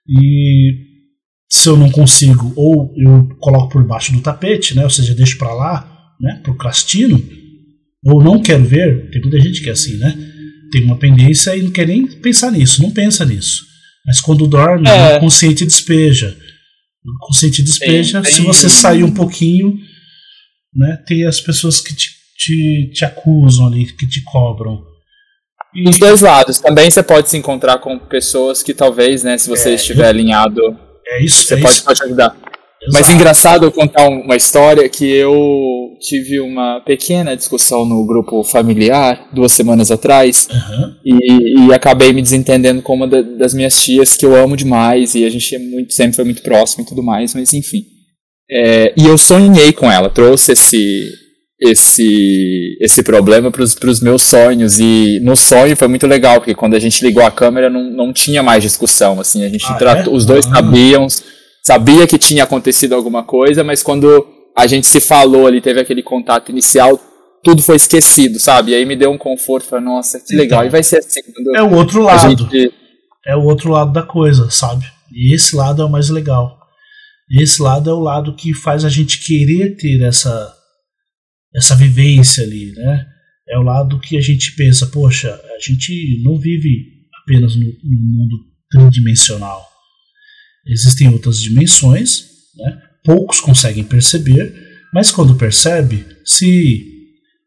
[0.07, 0.85] E
[1.49, 5.37] se eu não consigo, ou eu coloco por baixo do tapete, né, ou seja, deixo
[5.37, 7.21] para lá, né, procrastino,
[8.03, 10.34] ou não quero ver, tem muita gente que é assim, né?
[10.71, 13.63] Tem uma pendência e não quer nem pensar nisso, não pensa nisso.
[14.05, 15.17] Mas quando dorme, é.
[15.17, 16.37] o consciente despeja.
[17.03, 18.41] O consciente despeja, tem, tem...
[18.41, 19.77] se você sair um pouquinho,
[20.73, 24.83] né, tem as pessoas que te, te, te acusam ali, que te cobram.
[25.73, 25.89] E...
[25.89, 26.59] Os dois lados.
[26.59, 30.09] Também você pode se encontrar com pessoas que talvez, né, se você é, estiver eu...
[30.09, 30.61] alinhado,
[31.07, 31.83] é isso, você é pode, isso.
[31.83, 32.35] pode ajudar.
[32.81, 32.93] Exato.
[32.93, 39.29] Mas engraçado eu contar uma história que eu tive uma pequena discussão no grupo familiar
[39.33, 40.93] duas semanas atrás uhum.
[41.03, 45.15] e, e, acabei me desentendendo com uma da, das minhas tias que eu amo demais
[45.15, 47.83] e a gente é muito, sempre foi muito próximo e tudo mais, mas enfim.
[48.49, 51.09] É, e eu sonhei com ela, trouxe esse
[51.57, 56.73] esse esse problema para os meus sonhos e no sonho foi muito legal porque quando
[56.73, 60.13] a gente ligou a câmera não, não tinha mais discussão assim a gente ah, tratou,
[60.13, 60.17] é?
[60.17, 60.55] os dois ah.
[60.55, 61.07] sabiam
[61.65, 66.01] sabia que tinha acontecido alguma coisa, mas quando a gente se falou ali, teve aquele
[66.01, 66.99] contato inicial,
[67.43, 68.71] tudo foi esquecido, sabe?
[68.71, 70.61] E aí me deu um conforto, falei, nossa, que legal.
[70.61, 71.19] Então, e vai ser assim.
[71.55, 72.29] é o outro lado.
[72.29, 72.73] Gente...
[73.27, 74.85] É o outro lado da coisa, sabe?
[75.11, 76.59] E esse lado é o mais legal.
[77.29, 80.53] Esse lado é o lado que faz a gente querer ter essa
[81.55, 83.05] essa vivência ali, né?
[83.47, 86.83] É o lado que a gente pensa, poxa, a gente não vive
[87.23, 88.37] apenas no, no mundo
[88.69, 89.65] tridimensional.
[90.67, 92.81] Existem outras dimensões, né?
[93.05, 94.53] Poucos conseguem perceber,
[94.93, 96.83] mas quando percebe, se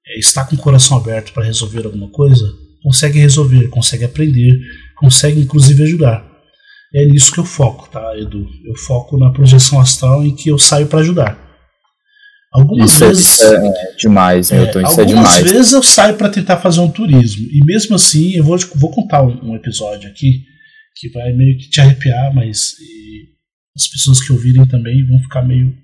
[0.06, 2.44] é, está com o coração aberto para resolver alguma coisa,
[2.82, 4.58] consegue resolver, consegue aprender,
[4.96, 6.26] consegue inclusive ajudar.
[6.94, 8.46] É nisso que eu foco, tá, Edu?
[8.64, 11.48] Eu foco na projeção astral em que eu saio para ajudar.
[12.50, 13.40] Algumas isso é vezes.
[13.42, 15.36] É demais, é, Milton, isso é demais.
[15.36, 17.46] Algumas vezes eu saio para tentar fazer um turismo.
[17.50, 20.44] E mesmo assim, eu vou, vou contar um, um episódio aqui
[20.96, 22.74] que vai meio que te arrepiar, mas
[23.76, 25.76] as pessoas que ouvirem também vão ficar meio,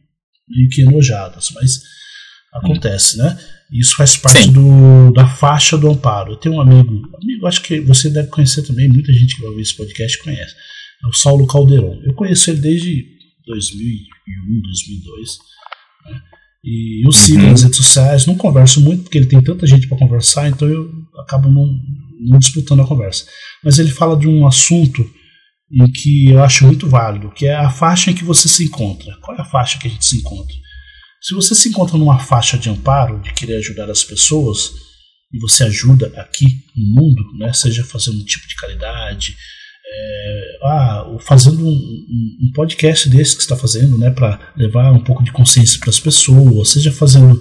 [0.49, 1.81] meio que enojadas, mas
[2.53, 3.39] acontece, né?
[3.73, 6.33] Isso faz parte do, da faixa do amparo.
[6.33, 9.51] Eu tenho um amigo, amigo, acho que você deve conhecer também, muita gente que vai
[9.51, 10.55] ouvir esse podcast conhece,
[11.05, 12.01] é o Saulo Calderon.
[12.05, 13.05] Eu conheço ele desde
[13.47, 15.39] 2001, 2002,
[16.07, 16.23] né?
[16.65, 17.51] E eu sigo uhum.
[17.51, 20.91] nas redes sociais, não converso muito porque ele tem tanta gente para conversar, então eu
[21.19, 21.67] acabo não,
[22.21, 23.27] não disputando a conversa.
[23.63, 25.05] Mas ele fala de um assunto
[25.75, 29.17] em que eu acho muito válido, que é a faixa em que você se encontra.
[29.21, 30.55] Qual é a faixa que a gente se encontra?
[31.21, 34.73] Se você se encontra numa faixa de amparo, de querer ajudar as pessoas,
[35.33, 39.35] e você ajuda aqui no mundo, né, seja fazendo um tipo de caridade,
[39.87, 45.25] é, ah, fazendo um, um, podcast desse que está fazendo, né, para levar um pouco
[45.25, 47.41] de consciência para as pessoas, seja fazendo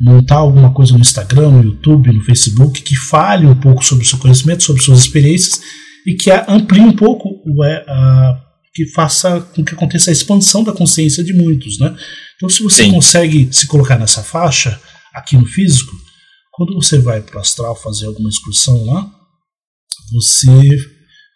[0.00, 4.08] montar alguma coisa no Instagram, no YouTube, no Facebook, que fale um pouco sobre o
[4.08, 5.60] seu conhecimento, sobre suas experiências
[6.06, 8.42] e que amplie um pouco, é, a,
[8.72, 11.96] que faça com que aconteça a expansão da consciência de muitos, né?
[12.36, 12.92] Então, se você Sim.
[12.92, 14.80] consegue se colocar nessa faixa
[15.14, 15.92] aqui no físico,
[16.52, 19.10] quando você vai para o astral fazer alguma excursão lá,
[20.12, 20.68] você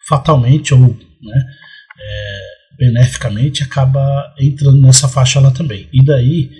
[0.07, 1.43] fatalmente ou né,
[1.99, 2.39] é,
[2.77, 5.89] beneficamente acaba entrando nessa faixa lá também.
[5.91, 6.51] E daí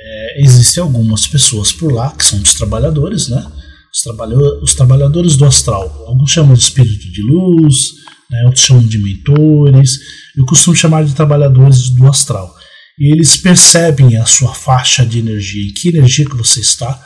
[0.00, 3.44] é, existem algumas pessoas por lá que são os trabalhadores, né?
[3.92, 6.04] Os, os trabalhadores do astral.
[6.06, 7.94] Alguns chamam de espírito de luz,
[8.30, 9.98] né, outros chamam de mentores.
[10.36, 12.54] Eu costumo chamar de trabalhadores do astral.
[12.98, 17.00] E eles percebem a sua faixa de energia, em que energia que você está,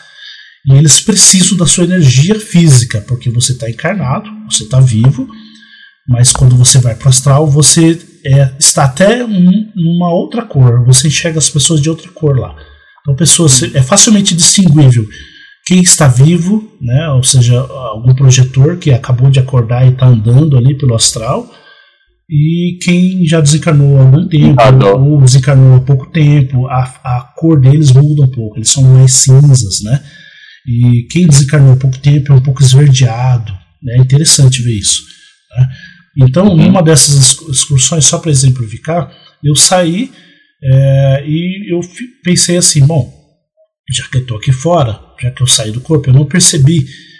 [0.67, 5.29] e eles precisam da sua energia física, porque você está encarnado, você está vivo,
[6.09, 10.85] mas quando você vai para o astral, você é, está até um, uma outra cor,
[10.85, 12.55] você enxerga as pessoas de outra cor lá.
[13.01, 15.07] Então, pessoas é facilmente distinguível
[15.65, 20.59] quem está vivo, né, ou seja, algum projetor que acabou de acordar e está andando
[20.59, 21.49] ali pelo astral,
[22.29, 24.61] e quem já desencarnou há algum tempo,
[24.99, 29.13] ou desencarnou há pouco tempo, a, a cor deles muda um pouco, eles são mais
[29.15, 30.03] cinzas, né?
[30.67, 33.97] E quem desencarnou há pouco tempo é um pouco esverdeado, né?
[33.99, 35.03] É interessante ver isso.
[35.57, 35.69] Né?
[36.25, 39.13] Então, numa dessas excursões, só para exemplificar,
[39.45, 40.11] eu saí
[40.65, 41.81] é, e eu
[42.25, 43.13] pensei assim, bom,
[43.91, 46.79] já que eu estou aqui fora, já que eu saí do corpo, eu não percebi,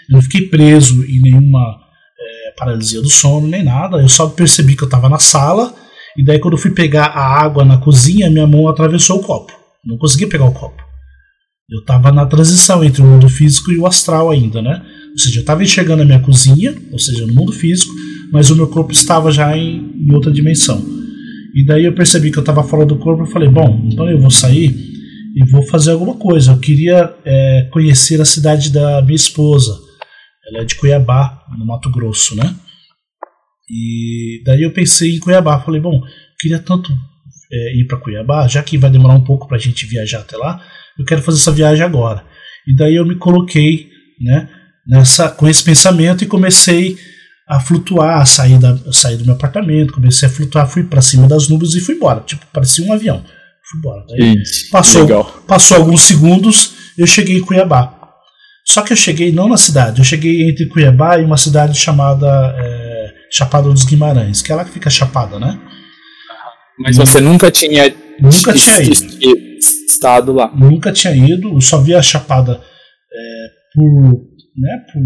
[0.09, 4.75] eu não fiquei preso em nenhuma é, paralisia do sono, nem nada, eu só percebi
[4.75, 5.73] que eu estava na sala,
[6.17, 9.53] e daí quando eu fui pegar a água na cozinha, minha mão atravessou o copo,
[9.85, 10.83] não consegui pegar o copo.
[11.69, 14.85] Eu estava na transição entre o mundo físico e o astral ainda, né?
[15.11, 17.91] Ou seja, eu estava enxergando a minha cozinha, ou seja, no mundo físico,
[18.31, 20.83] mas o meu corpo estava já em, em outra dimensão.
[21.55, 24.19] E daí eu percebi que eu estava fora do corpo e falei, bom, então eu
[24.19, 24.92] vou sair
[25.33, 26.51] e vou fazer alguma coisa.
[26.51, 29.77] Eu queria é, conhecer a cidade da minha esposa.
[30.47, 32.55] Ela é de Cuiabá, no Mato Grosso, né?
[33.69, 35.59] E daí eu pensei em Cuiabá.
[35.59, 36.01] Falei, bom,
[36.39, 36.91] queria tanto
[37.51, 40.37] é, ir para Cuiabá, já que vai demorar um pouco para a gente viajar até
[40.37, 40.61] lá,
[40.97, 42.23] eu quero fazer essa viagem agora.
[42.67, 43.89] E daí eu me coloquei,
[44.21, 44.49] né,
[44.87, 46.97] nessa, com esse pensamento e comecei
[47.47, 51.47] a flutuar, sair, da, sair do meu apartamento, comecei a flutuar, fui para cima das
[51.49, 52.21] nuvens e fui embora.
[52.21, 53.23] Tipo, parecia um avião.
[53.69, 54.03] Fui embora.
[54.09, 54.35] Daí
[54.71, 57.99] passou, passou alguns segundos, eu cheguei em Cuiabá.
[58.65, 62.27] Só que eu cheguei não na cidade, eu cheguei entre Cuiabá e uma cidade chamada
[62.57, 65.59] é, Chapada dos Guimarães, que é lá que fica Chapada, né?
[66.79, 68.93] Mas você nunca tinha nunca tinha ido.
[69.87, 70.51] estado lá?
[70.55, 72.61] Nunca tinha ido, eu só vi a Chapada
[73.11, 75.01] é, por né, por,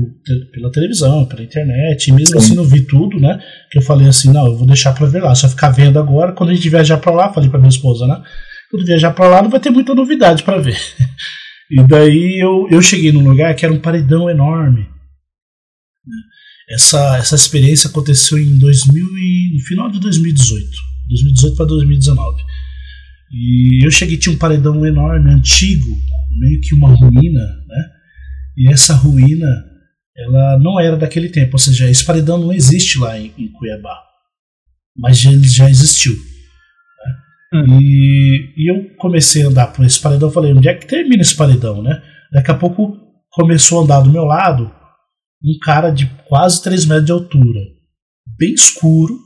[0.52, 2.38] pela televisão, pela internet, e mesmo Sim.
[2.38, 3.40] assim não vi tudo, né?
[3.72, 6.34] Que eu falei assim, não, eu vou deixar para ver lá, só ficar vendo agora,
[6.34, 8.22] quando a gente viajar para lá, falei para minha esposa, né?
[8.70, 10.78] Quando viajar para lá não vai ter muita novidade para ver.
[11.72, 14.86] e daí eu, eu cheguei num lugar que era um paredão enorme.
[16.70, 20.70] Essa, essa experiência aconteceu em 2000 e, no final de 2018,
[21.08, 22.42] 2018 para 2019.
[23.32, 25.88] E eu cheguei tinha um paredão enorme, antigo,
[26.38, 27.97] meio que uma ruína, né?
[28.58, 29.48] E essa ruína,
[30.18, 34.02] ela não era daquele tempo, ou seja, esse paredão não existe lá em, em Cuiabá,
[34.98, 36.14] mas ele já existiu.
[36.14, 37.60] Né?
[37.62, 37.80] Uhum.
[37.80, 41.36] E, e, eu comecei a andar por esse paredão, falei, onde é que termina esse
[41.36, 42.02] paredão, né?
[42.32, 42.98] Daqui a pouco
[43.30, 44.72] começou a andar do meu lado
[45.44, 47.62] um cara de quase 3 metros de altura,
[48.40, 49.20] bem escuro,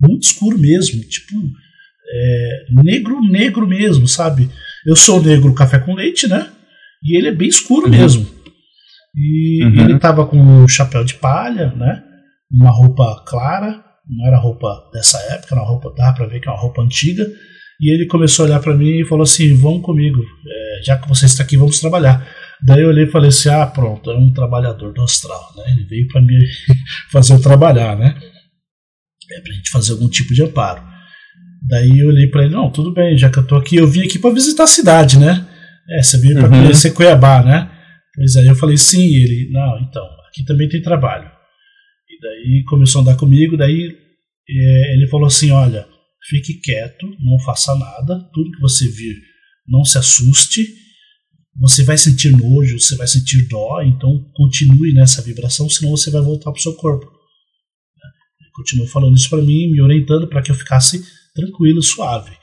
[0.00, 1.32] muito escuro mesmo, tipo
[2.12, 4.50] é, negro, negro mesmo, sabe?
[4.84, 6.50] Eu sou negro café com leite, né?
[7.02, 7.92] E ele é bem escuro uhum.
[7.92, 8.26] mesmo.
[9.14, 9.80] E uhum.
[9.80, 12.02] ele tava com um chapéu de palha, né?
[12.50, 16.48] Uma roupa clara, não era roupa dessa época, era uma roupa, dá pra ver que
[16.48, 17.26] é uma roupa antiga.
[17.80, 21.08] E ele começou a olhar para mim e falou assim: Vamos comigo, é, já que
[21.08, 22.26] você está aqui, vamos trabalhar.
[22.64, 25.64] Daí eu olhei e falei assim: Ah, pronto, é um trabalhador do astral, né?
[25.72, 26.38] Ele veio para me
[27.10, 28.14] fazer eu trabalhar, né?
[29.30, 30.82] É pra gente fazer algum tipo de amparo.
[31.66, 34.04] Daí eu olhei para ele: Não, tudo bem, já que eu tô aqui, eu vim
[34.04, 35.46] aqui para visitar a cidade, né?
[35.90, 36.62] É, você veio para uhum.
[36.62, 37.68] conhecer Cuiabá, né?
[38.14, 41.30] Pois aí eu falei, sim, e ele, não, então, aqui também tem trabalho.
[42.08, 43.96] E daí começou a andar comigo, daí
[44.48, 45.86] é, ele falou assim, olha,
[46.28, 49.16] fique quieto, não faça nada, tudo que você vir,
[49.66, 50.66] não se assuste,
[51.56, 56.22] você vai sentir nojo, você vai sentir dó, então continue nessa vibração, senão você vai
[56.22, 57.06] voltar para o seu corpo.
[58.40, 61.02] Ele continuou falando isso para mim, me orientando para que eu ficasse
[61.34, 62.41] tranquilo, suave.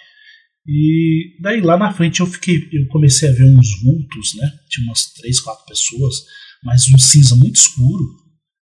[0.71, 4.47] E daí lá na frente eu fiquei, eu comecei a ver uns vultos, né?
[4.69, 6.17] Tinha umas três, quatro pessoas,
[6.63, 8.03] mas um cinza muito escuro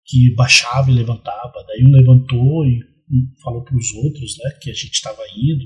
[0.04, 1.64] que baixava e levantava.
[1.68, 2.80] Daí um levantou e
[3.40, 4.50] falou para os outros, né?
[4.60, 5.64] Que a gente estava indo.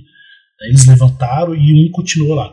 [0.61, 2.53] Daí eles levantaram e um continuou lá.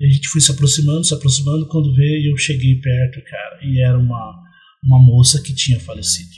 [0.00, 3.80] E a gente foi se aproximando, se aproximando, quando veio eu cheguei perto, cara, e
[3.80, 4.42] era uma,
[4.82, 6.30] uma moça que tinha falecido.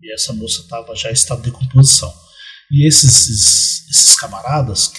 [0.00, 2.12] E essa moça tava já em estado de decomposição.
[2.70, 4.92] E esses, esses, esses camaradas,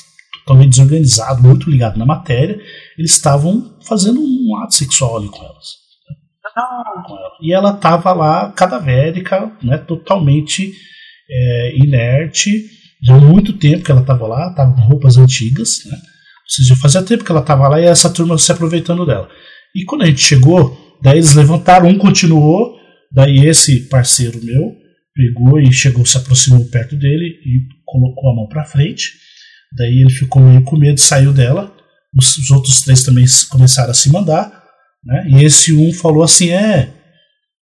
[0.45, 2.59] totalmente desorganizados, muito ligados na matéria,
[2.97, 5.83] eles estavam fazendo um ato sexual ali com elas.
[6.55, 7.03] Ah.
[7.05, 7.31] Com ela.
[7.41, 10.71] E ela estava lá, cadavérica, né, totalmente
[11.29, 12.65] é, inerte,
[13.03, 15.95] já há muito tempo que ela estava lá, estava com roupas antigas, né?
[15.95, 19.29] Ou seja, fazia tempo que ela estava lá e essa turma se aproveitando dela.
[19.75, 22.77] E quando a gente chegou, daí eles levantaram, um continuou,
[23.11, 24.83] daí esse parceiro meu
[25.15, 29.11] pegou e chegou, se aproximou perto dele e colocou a mão para frente.
[29.75, 31.73] Daí ele ficou meio com medo, saiu dela.
[32.15, 34.63] Os, os, outros três também começaram a se mandar,
[35.03, 35.25] né?
[35.29, 36.93] E esse um falou assim: "É,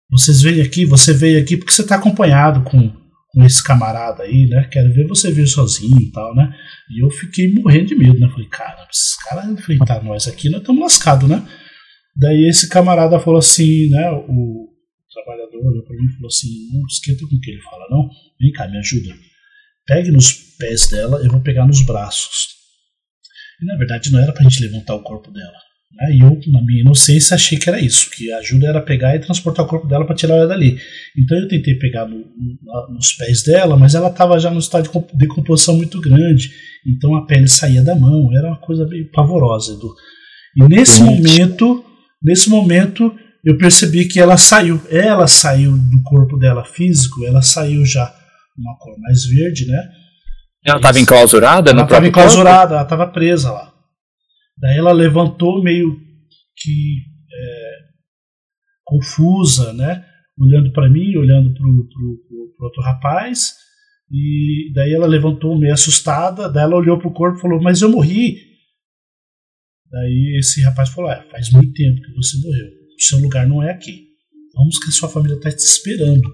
[0.10, 3.00] vocês veio aqui, você veio aqui porque você está acompanhado com
[3.32, 4.68] com esse camarada aí, né?
[4.72, 6.52] Quero ver você vir sozinho e tal, né?
[6.90, 8.28] E eu fiquei morrendo de medo, né?
[8.30, 11.48] Falei, cara, esses caras enfrentar nós aqui, nós estamos lascados, né?
[12.16, 14.10] Daí esse camarada falou assim, né?
[14.12, 14.68] O
[15.14, 18.10] trabalhador olhou pra mim e falou assim: não esquenta com o que ele fala, não.
[18.42, 19.16] Vem cá, me ajuda.
[19.90, 22.50] Pegue nos pés dela, eu vou pegar nos braços.
[23.60, 25.58] E na verdade não era pra gente levantar o corpo dela.
[25.92, 26.16] Né?
[26.16, 29.20] E eu, na minha inocência, achei que era isso, que a ajuda era pegar e
[29.20, 30.78] transportar o corpo dela para tirar ela dali.
[31.18, 34.88] Então eu tentei pegar no, no, nos pés dela, mas ela estava já no estado
[34.88, 36.52] de decomposição muito grande,
[36.86, 39.74] então a pele saía da mão, era uma coisa bem pavorosa.
[39.74, 39.92] Edu.
[40.56, 41.84] E nesse momento,
[42.22, 43.12] nesse momento,
[43.44, 44.80] eu percebi que ela saiu.
[44.88, 48.14] Ela saiu do corpo dela físico, ela saiu já
[48.60, 49.90] uma cor mais verde, né?
[50.66, 51.72] Ela estava enclausurada?
[51.72, 53.74] Ela estava enclausurada, ela estava presa lá.
[54.58, 55.96] Daí ela levantou meio
[56.58, 56.98] que
[57.32, 57.78] é,
[58.84, 60.06] confusa, né?
[60.38, 63.56] Olhando para mim, olhando para o outro rapaz.
[64.12, 66.50] E daí ela levantou meio assustada.
[66.50, 68.38] Daí ela olhou para o corpo e falou: Mas eu morri.
[69.90, 72.68] Daí esse rapaz falou: é, Faz muito tempo que você morreu.
[72.68, 74.10] O seu lugar não é aqui.
[74.54, 76.34] Vamos que a sua família está te esperando.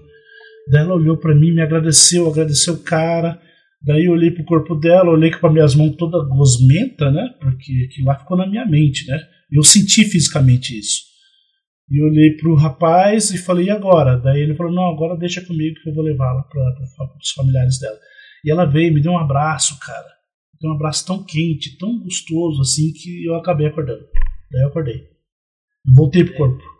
[0.68, 3.40] Daí ela olhou para mim, me agradeceu, agradeceu o cara.
[3.82, 7.34] Daí eu olhei pro corpo dela, olhei as minhas mãos toda gosmenta, né?
[7.40, 9.18] Porque aquilo lá ficou na minha mente, né?
[9.50, 11.04] Eu senti fisicamente isso.
[11.88, 14.16] E olhei pro rapaz e falei, e agora?
[14.18, 17.96] Daí ele falou, não, agora deixa comigo que eu vou levá-la para os familiares dela.
[18.44, 20.08] E ela veio, me deu um abraço, cara.
[20.52, 24.04] Me deu um abraço tão quente, tão gostoso, assim, que eu acabei acordando.
[24.50, 25.00] Daí eu acordei.
[25.94, 26.75] Voltei pro corpo?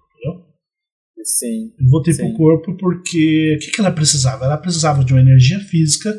[1.27, 1.73] Sim.
[1.79, 2.23] Eu voltei sim.
[2.23, 4.45] pro corpo porque o que, que ela precisava?
[4.45, 6.15] Ela precisava de uma energia física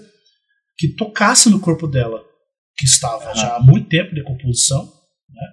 [0.78, 2.22] que tocasse no corpo dela,
[2.78, 5.48] que estava já há muito tempo de decomposição, né?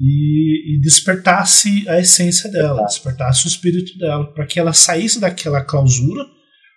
[0.00, 5.62] e, e, despertasse a essência dela, despertasse o espírito dela, para que ela saísse daquela
[5.62, 6.24] clausura,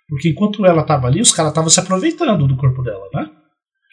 [0.06, 3.30] porque enquanto ela estava ali, os caras estavam se aproveitando do corpo dela, né?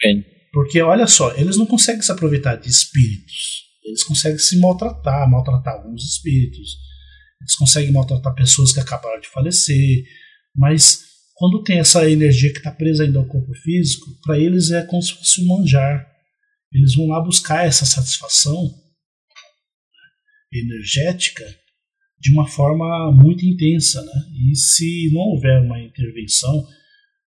[0.02, 0.22] Sim.
[0.52, 5.74] Porque olha só, eles não conseguem se aproveitar de espíritos, eles conseguem se maltratar, maltratar
[5.74, 6.76] alguns espíritos,
[7.40, 10.04] eles conseguem maltratar pessoas que acabaram de falecer,
[10.54, 14.82] mas quando tem essa energia que está presa ainda ao corpo físico, para eles é
[14.82, 16.06] como se fosse um manjar.
[16.72, 18.70] Eles vão lá buscar essa satisfação
[20.52, 21.44] energética
[22.18, 24.12] de uma forma muito intensa, né?
[24.50, 26.66] E se não houver uma intervenção,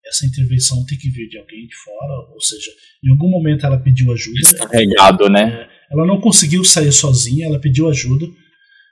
[0.05, 2.69] essa intervenção tem que vir de alguém de fora, ou seja,
[3.03, 4.39] em algum momento ela pediu ajuda.
[4.39, 5.53] Descarregado, né?
[5.53, 8.27] É, ela não conseguiu sair sozinha, ela pediu ajuda.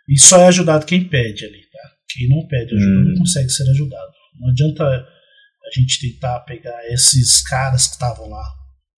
[0.09, 1.89] E só é ajudado quem pede ali, tá?
[2.09, 3.09] Quem não pede ajuda hum.
[3.09, 4.11] não consegue ser ajudado.
[4.39, 8.43] Não adianta a gente tentar pegar esses caras que estavam lá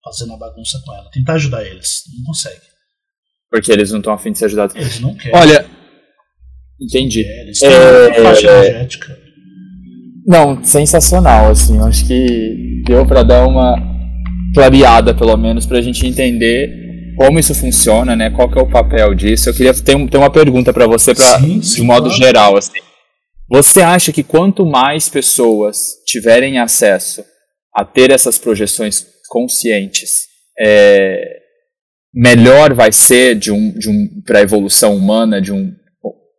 [0.02, 2.02] fazendo a bagunça com ela, tentar ajudar eles.
[2.16, 2.60] Não consegue.
[3.50, 4.74] Porque eles não estão afim de ser ajudados.
[4.74, 5.38] Eles não querem.
[5.38, 5.66] Olha,
[6.80, 7.22] entendi.
[7.22, 9.18] É, eles têm é, faixa é, energética.
[10.26, 11.78] Não, sensacional, assim.
[11.80, 13.76] Acho que deu para dar uma
[14.54, 16.81] clareada, pelo menos, para a gente entender
[17.22, 18.30] como isso funciona, né?
[18.30, 19.48] Qual que é o papel disso?
[19.48, 22.16] Eu queria ter, ter uma pergunta para você, pra, sim, sim, de um modo claro.
[22.16, 22.80] geral, assim.
[23.48, 27.24] Você acha que quanto mais pessoas tiverem acesso
[27.72, 30.26] a ter essas projeções conscientes,
[30.58, 31.36] é,
[32.12, 35.72] melhor vai ser de um, de um, para a evolução humana de um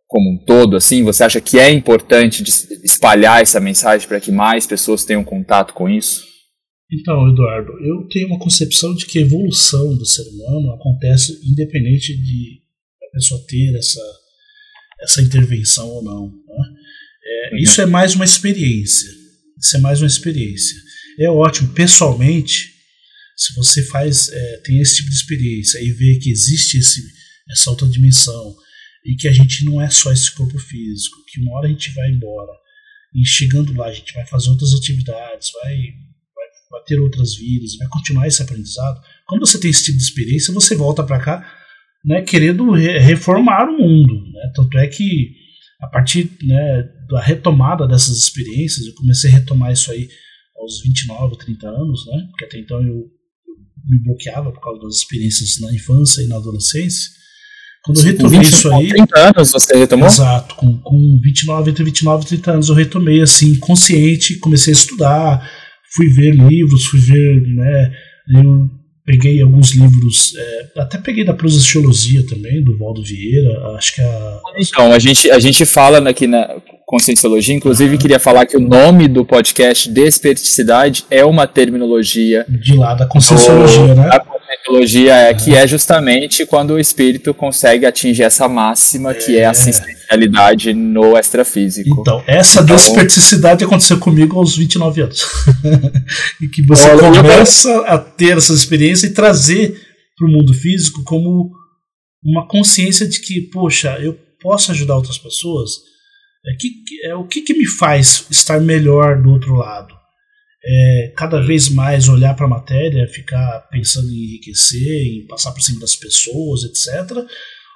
[0.06, 0.76] como um todo?
[0.76, 2.44] Assim, você acha que é importante
[2.84, 6.33] espalhar essa mensagem para que mais pessoas tenham contato com isso?
[6.92, 12.16] Então, Eduardo, eu tenho uma concepção de que a evolução do ser humano acontece independente
[12.16, 12.62] de
[13.02, 14.00] a pessoa ter essa,
[15.00, 16.28] essa intervenção ou não.
[16.28, 16.64] Né?
[17.52, 17.62] É.
[17.62, 19.10] Isso é mais uma experiência.
[19.58, 20.76] Isso é mais uma experiência.
[21.18, 22.74] É ótimo, pessoalmente,
[23.36, 27.02] se você faz, é, tem esse tipo de experiência e vê que existe esse,
[27.50, 28.56] essa outra dimensão
[29.04, 31.92] e que a gente não é só esse corpo físico, que uma hora a gente
[31.92, 32.52] vai embora
[33.14, 35.76] e chegando lá a gente vai fazer outras atividades, vai,
[36.74, 39.00] vai, ter outras vidas, vai continuar esse aprendizado.
[39.26, 41.44] Quando você tem esse tipo de experiência, você volta para cá
[42.04, 44.14] né, querendo re reformar o mundo.
[44.14, 44.52] Né?
[44.54, 45.32] Tanto é que,
[45.80, 50.08] a partir né, da retomada dessas experiências, eu comecei a retomar isso aí
[50.56, 52.26] aos 29, 30 anos, né?
[52.30, 53.04] porque até então eu,
[53.86, 57.10] me bloqueava por causa das experiências na infância e na adolescência.
[57.82, 58.88] Quando eu retomei 20, isso aí.
[58.88, 60.06] 30 anos você retomou?
[60.06, 64.76] Exato, com, com 29, entre 29 e 30 anos eu retomei assim, consciente, comecei a
[64.76, 65.50] estudar,
[65.94, 67.92] fui ver livros, fui ver, né,
[68.34, 68.70] eu
[69.04, 74.40] peguei alguns livros, é, até peguei da Prosociologia também, do Valdo Vieira, acho que a...
[74.58, 79.06] Então, a gente, a gente fala aqui na Conscienciologia, inclusive queria falar que o nome
[79.08, 82.46] do podcast Desperticidade é uma terminologia...
[82.48, 84.08] De lá da Conscienciologia, né?
[84.08, 89.14] Da Conscienciologia, é, é, que é justamente quando o espírito consegue atingir essa máxima, é.
[89.14, 89.54] que é a
[90.04, 92.00] sensorialidade no extrafísico.
[92.00, 95.22] Então, essa então, desperticidade aconteceu comigo aos 29 anos.
[96.40, 99.80] e que você começa a ter essa experiência e trazer
[100.16, 101.50] para o mundo físico como
[102.22, 105.70] uma consciência de que, poxa, eu posso ajudar outras pessoas.
[106.46, 106.70] É, que,
[107.04, 109.94] é, o que, que me faz estar melhor do outro lado?
[110.66, 115.60] É, cada vez mais olhar para a matéria, ficar pensando em enriquecer, em passar por
[115.60, 117.18] cima das pessoas, etc.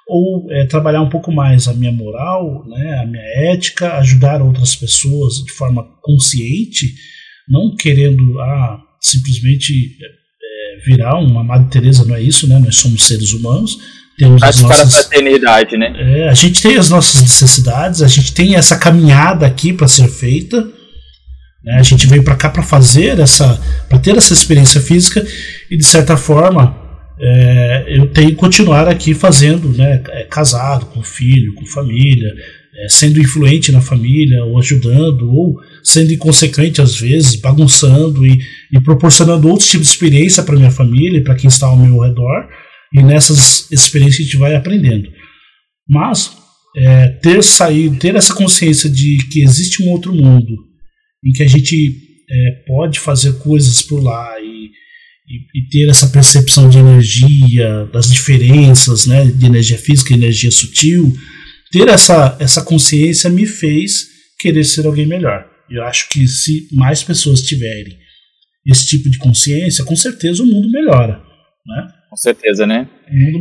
[0.09, 4.75] Ou é, trabalhar um pouco mais a minha moral, né, a minha ética, ajudar outras
[4.75, 6.95] pessoas de forma consciente,
[7.49, 12.59] não querendo ah, simplesmente é, virar uma Madre Teresa, não é isso, né?
[12.59, 13.79] Nós somos seres humanos,
[14.19, 15.93] temos as nossas fraternidade, né?
[15.97, 20.09] É, a gente tem as nossas necessidades, a gente tem essa caminhada aqui para ser
[20.09, 20.61] feita.
[21.63, 21.75] Né?
[21.75, 25.25] A gente veio para cá para fazer essa, para ter essa experiência física
[25.71, 26.88] e de certa forma
[27.21, 30.03] é, eu tenho que continuar aqui fazendo, né?
[30.11, 32.33] É, casado, com filho, com família,
[32.77, 38.41] é, sendo influente na família, ou ajudando, ou sendo inconsequente às vezes, bagunçando e,
[38.73, 42.01] e proporcionando outros tipos de experiência para minha família e para quem está ao meu
[42.01, 42.49] redor.
[42.95, 45.11] E nessas experiências a gente vai aprendendo.
[45.89, 46.37] Mas
[46.77, 50.55] é, ter saído, ter essa consciência de que existe um outro mundo
[51.25, 51.97] em que a gente
[52.31, 54.41] é, pode fazer coisas por lá
[55.55, 61.13] e, ter essa percepção de energia, das diferenças né, de energia física e energia sutil,
[61.71, 64.07] ter essa, essa consciência me fez
[64.41, 65.47] querer ser alguém melhor.
[65.71, 67.99] Eu acho que se mais pessoas tiverem
[68.67, 71.21] esse tipo de consciência, com certeza o mundo melhora.
[71.67, 71.87] Né?
[72.09, 72.89] Com certeza, né?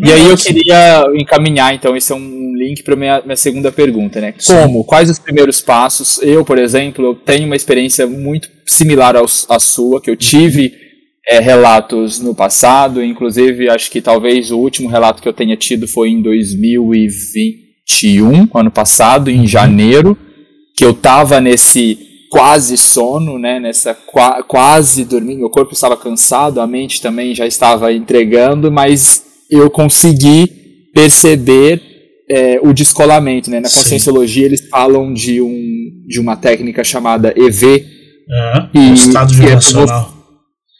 [0.06, 4.20] E aí eu queria encaminhar, então, esse é um link para minha, minha segunda pergunta,
[4.20, 4.34] né?
[4.38, 4.54] Sim.
[4.54, 4.84] Como?
[4.84, 6.22] Quais os primeiros passos?
[6.22, 10.87] Eu, por exemplo, eu tenho uma experiência muito similar aos, à sua, que eu tive
[11.28, 15.86] é, relatos no passado, inclusive acho que talvez o último relato que eu tenha tido
[15.88, 20.18] foi em 2021, ano passado, em janeiro,
[20.76, 26.62] que eu estava nesse quase sono, né, nessa qua, quase dormindo, meu corpo estava cansado,
[26.62, 31.82] a mente também já estava entregando, mas eu consegui perceber
[32.30, 33.62] é, o descolamento, né?
[33.62, 37.86] Na conscienciologia eles falam de, um, de uma técnica chamada EV,
[38.30, 40.17] é, e, estado é vibracional.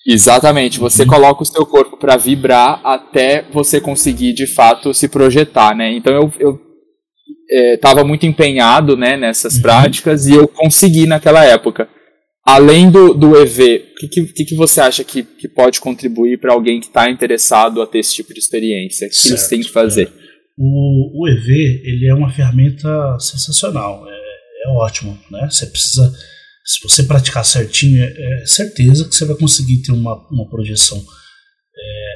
[0.08, 1.10] Exatamente, você uhum.
[1.10, 5.92] coloca o seu corpo para vibrar até você conseguir de fato se projetar, né?
[5.92, 6.68] Então eu, eu
[7.74, 9.64] estava é, muito empenhado né, nessas uhum.
[9.64, 11.90] práticas e eu consegui naquela época.
[12.46, 16.54] Além do, do EV, o que, que, que você acha que, que pode contribuir para
[16.54, 19.08] alguém que está interessado a ter esse tipo de experiência?
[19.08, 20.08] O que eles têm que fazer?
[20.08, 20.28] É.
[20.58, 21.50] O, o EV
[21.84, 25.20] ele é uma ferramenta sensacional, é, é ótimo.
[25.30, 25.50] Né?
[25.52, 26.10] Você precisa,
[26.68, 30.98] se você praticar certinho, é, é certeza que você vai conseguir ter uma, uma projeção
[30.98, 32.14] é,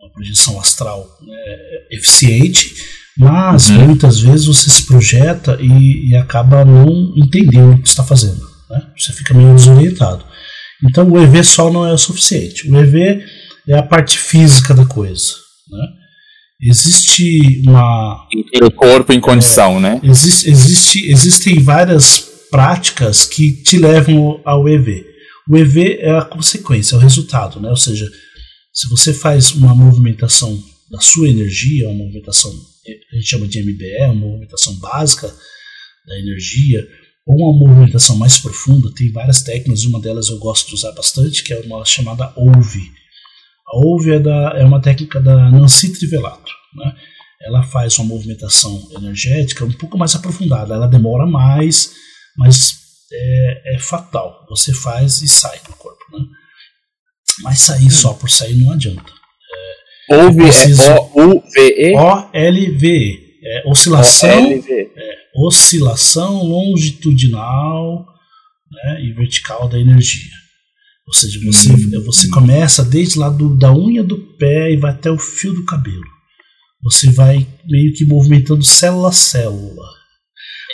[0.00, 1.36] uma projeção astral né,
[1.90, 2.74] eficiente
[3.18, 3.86] mas uhum.
[3.86, 8.46] muitas vezes você se projeta e, e, acaba não entendendo o que está fazendo.
[8.68, 8.82] Né?
[8.96, 10.24] Você fica meio desorientado.
[10.84, 12.70] Então o EV só não é o suficiente.
[12.70, 13.24] O EV
[13.68, 15.32] é a parte física da coisa.
[15.70, 15.86] Né?
[16.60, 18.26] Existe uma.
[18.62, 19.98] O corpo em condição, né?
[20.02, 25.04] Existe, existe, existem várias práticas que te levam ao EV.
[25.48, 27.68] O EV é a consequência, é o resultado, né?
[27.70, 28.10] Ou seja,
[28.72, 32.52] se você faz uma movimentação da sua energia, uma movimentação
[33.12, 35.32] a gente chama de MBE, uma movimentação básica
[36.06, 36.86] da energia,
[37.26, 41.42] ou uma movimentação mais profunda, tem várias técnicas, uma delas eu gosto de usar bastante,
[41.42, 42.92] que é uma chamada OUVE.
[43.66, 46.52] A OUVE é, da, é uma técnica da Nancy Trivelato.
[46.76, 46.94] Né?
[47.42, 51.92] Ela faz uma movimentação energética um pouco mais aprofundada, ela demora mais,
[52.36, 52.78] mas
[53.12, 54.46] é, é fatal.
[54.48, 56.04] Você faz e sai do corpo.
[56.12, 56.24] Né?
[57.42, 57.90] Mas sair hum.
[57.90, 59.12] só por sair não adianta.
[60.08, 61.96] Ouve é O-U-V-E?
[61.96, 63.26] O-L-V-E.
[63.48, 64.88] É, oscilação, é,
[65.36, 68.04] oscilação longitudinal
[68.72, 70.32] né, e vertical da energia.
[71.06, 72.04] Ou seja, você, hum.
[72.04, 75.64] você começa desde lá do, da unha do pé e vai até o fio do
[75.64, 76.02] cabelo.
[76.82, 79.95] você vai meio que movimentando célula a célula.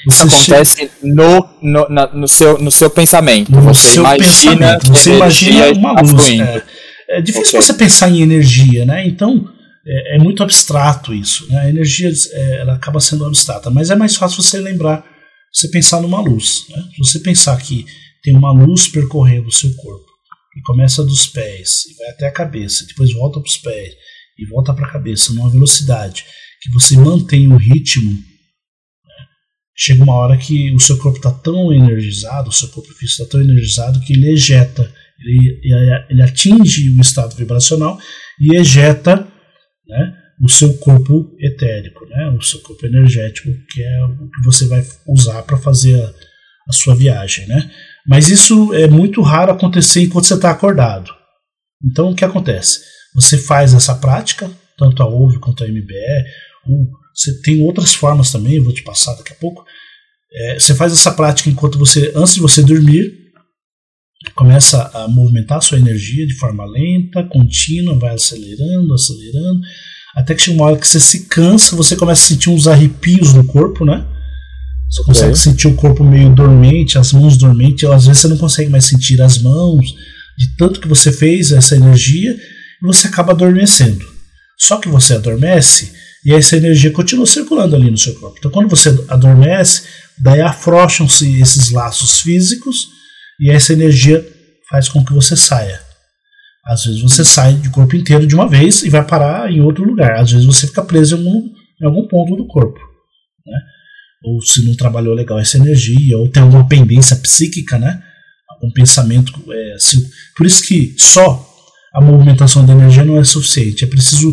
[0.07, 0.93] Isso acontece chega...
[1.03, 3.51] no, no, na, no, seu, no seu pensamento.
[3.53, 4.89] No você seu imagina pensamento.
[4.89, 6.41] Você imagina uma luz.
[6.41, 6.65] É,
[7.19, 9.07] é difícil você pensar em energia, né?
[9.07, 9.49] Então
[9.87, 11.47] é, é muito abstrato isso.
[11.49, 11.61] Né?
[11.61, 15.05] A energia é, ela acaba sendo abstrata, mas é mais fácil você lembrar,
[15.53, 16.65] você pensar numa luz.
[16.69, 16.83] Né?
[16.95, 17.85] Se você pensar que
[18.23, 20.07] tem uma luz percorrendo o seu corpo
[20.57, 23.93] e começa dos pés e vai até a cabeça, depois volta para os pés
[24.39, 26.25] e volta para a cabeça numa velocidade
[26.63, 28.32] que você mantém o ritmo?
[29.75, 33.27] Chega uma hora que o seu corpo está tão energizado, o seu corpo físico está
[33.27, 35.61] tão energizado que ele ejeta, ele,
[36.11, 37.99] ele atinge o estado vibracional
[38.41, 39.27] e ejeta
[39.89, 44.67] né, o seu corpo etérico, né, o seu corpo energético, que é o que você
[44.67, 46.15] vai usar para fazer a,
[46.69, 47.47] a, sua viagem.
[47.47, 47.71] Né?
[48.07, 51.11] Mas isso é muito raro acontecer enquanto você está acordado.
[51.85, 52.81] Então o que acontece?
[53.15, 56.25] Você faz essa prática, tanto a OVE quanto a MBE,
[56.67, 59.65] ou você tem outras formas também, vou te passar daqui a pouco.
[60.33, 63.23] É, você faz essa prática enquanto você, antes de você dormir,
[64.35, 69.61] começa a movimentar a sua energia de forma lenta, contínua, vai acelerando, acelerando,
[70.15, 73.33] até que chega uma hora que você se cansa, você começa a sentir uns arrepios
[73.33, 74.07] no corpo, né?
[74.91, 78.71] Você consegue sentir o corpo meio dormente, as mãos dormentes, às vezes você não consegue
[78.71, 79.87] mais sentir as mãos,
[80.39, 84.05] de tanto que você fez essa energia, e você acaba adormecendo.
[84.59, 85.93] Só que você adormece
[86.25, 88.37] e essa energia continua circulando ali no seu corpo.
[88.39, 89.83] Então, quando você adormece,
[90.19, 92.89] daí afrouxam-se esses laços físicos
[93.41, 94.25] e essa energia
[94.71, 95.81] faz com que você saia.
[96.65, 99.85] Às vezes você sai de corpo inteiro de uma vez e vai parar em outro
[99.85, 100.21] lugar.
[100.21, 101.49] Às vezes você fica preso em algum,
[101.81, 102.79] em algum ponto do corpo.
[103.45, 103.59] Né?
[104.25, 108.01] Ou se não trabalhou legal essa energia, ou tem alguma pendência psíquica, né?
[108.49, 109.33] algum pensamento.
[109.53, 111.49] É, assim, por isso que só
[111.93, 113.85] a movimentação da energia não é suficiente.
[113.85, 114.33] É preciso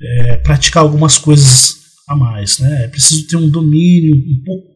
[0.00, 1.76] é, praticar algumas coisas
[2.08, 2.58] a mais.
[2.58, 2.84] Né?
[2.84, 4.66] É preciso ter um domínio um pouco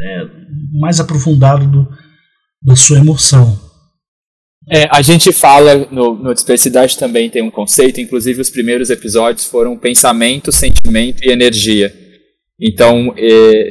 [0.00, 0.24] é,
[0.78, 1.88] mais aprofundado do,
[2.62, 3.60] da sua emoção.
[4.68, 9.46] É, a gente fala no, no Dispersidade também tem um conceito, inclusive os primeiros episódios
[9.46, 11.94] foram pensamento, sentimento e energia.
[12.60, 13.70] Então, é,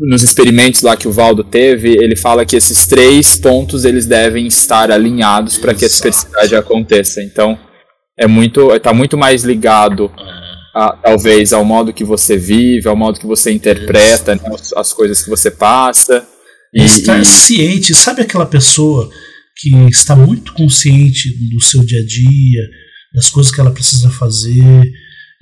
[0.00, 4.46] nos experimentos lá que o Valdo teve, ele fala que esses três pontos eles devem
[4.46, 7.22] estar alinhados para que a dispersidade aconteça.
[7.22, 7.58] Então,
[8.20, 10.12] é muito, está muito mais ligado
[10.74, 14.42] a, talvez ao modo que você vive, ao modo que você interpreta né,
[14.76, 16.28] as coisas que você passa.
[16.72, 17.24] E, estar e...
[17.24, 19.10] ciente, sabe aquela pessoa
[19.56, 22.62] que está muito consciente do seu dia a dia,
[23.14, 24.82] das coisas que ela precisa fazer,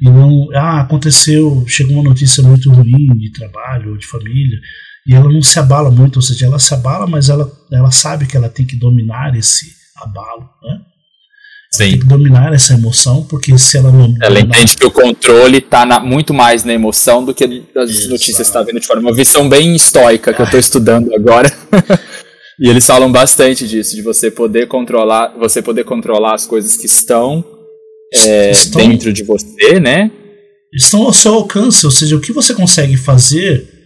[0.01, 4.59] e não, ah, aconteceu, chegou uma notícia muito ruim de trabalho ou de família,
[5.07, 8.26] e ela não se abala muito, ou seja, ela se abala, mas ela, ela sabe
[8.26, 9.66] que ela tem que dominar esse
[9.97, 10.81] abalo, né?
[11.70, 11.90] Sim.
[11.90, 14.14] tem que dominar essa emoção, porque se ela não.
[14.22, 14.56] Ela dominar...
[14.56, 17.44] entende que o controle está muito mais na emoção do que
[17.76, 18.08] as Exato.
[18.10, 19.02] notícias está vendo de forma.
[19.02, 20.44] Uma visão bem estoica que Ai.
[20.44, 21.52] eu estou estudando agora.
[22.58, 26.86] e eles falam bastante disso, de você poder controlar, você poder controlar as coisas que
[26.86, 27.44] estão,
[28.14, 30.10] é, estão dentro de você, né?
[30.72, 33.78] Estão ao seu alcance, ou seja, o que você consegue fazer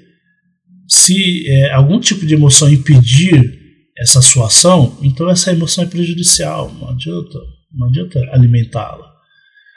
[0.88, 3.60] se é, algum tipo de emoção impedir
[3.98, 7.38] essa sua ação, então essa emoção é prejudicial, não adianta.
[7.74, 9.12] Não adianta alimentá-la.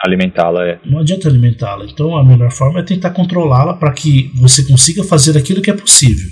[0.03, 0.79] Alimentá-la, é.
[0.85, 1.85] Não adianta alimentá-la.
[1.85, 5.73] Então a melhor forma é tentar controlá-la para que você consiga fazer aquilo que é
[5.73, 6.29] possível.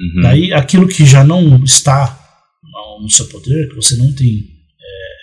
[0.00, 0.22] Uhum.
[0.22, 2.18] Daí aquilo que já não está
[3.00, 5.16] no seu poder, que você não tem é,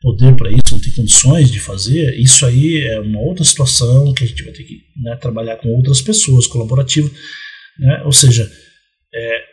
[0.00, 4.24] poder para isso, não tem condições de fazer, isso aí é uma outra situação que
[4.24, 7.10] a gente vai ter que né, trabalhar com outras pessoas, colaborativo.
[7.78, 8.02] Né?
[8.04, 8.50] Ou seja,
[9.14, 9.44] é,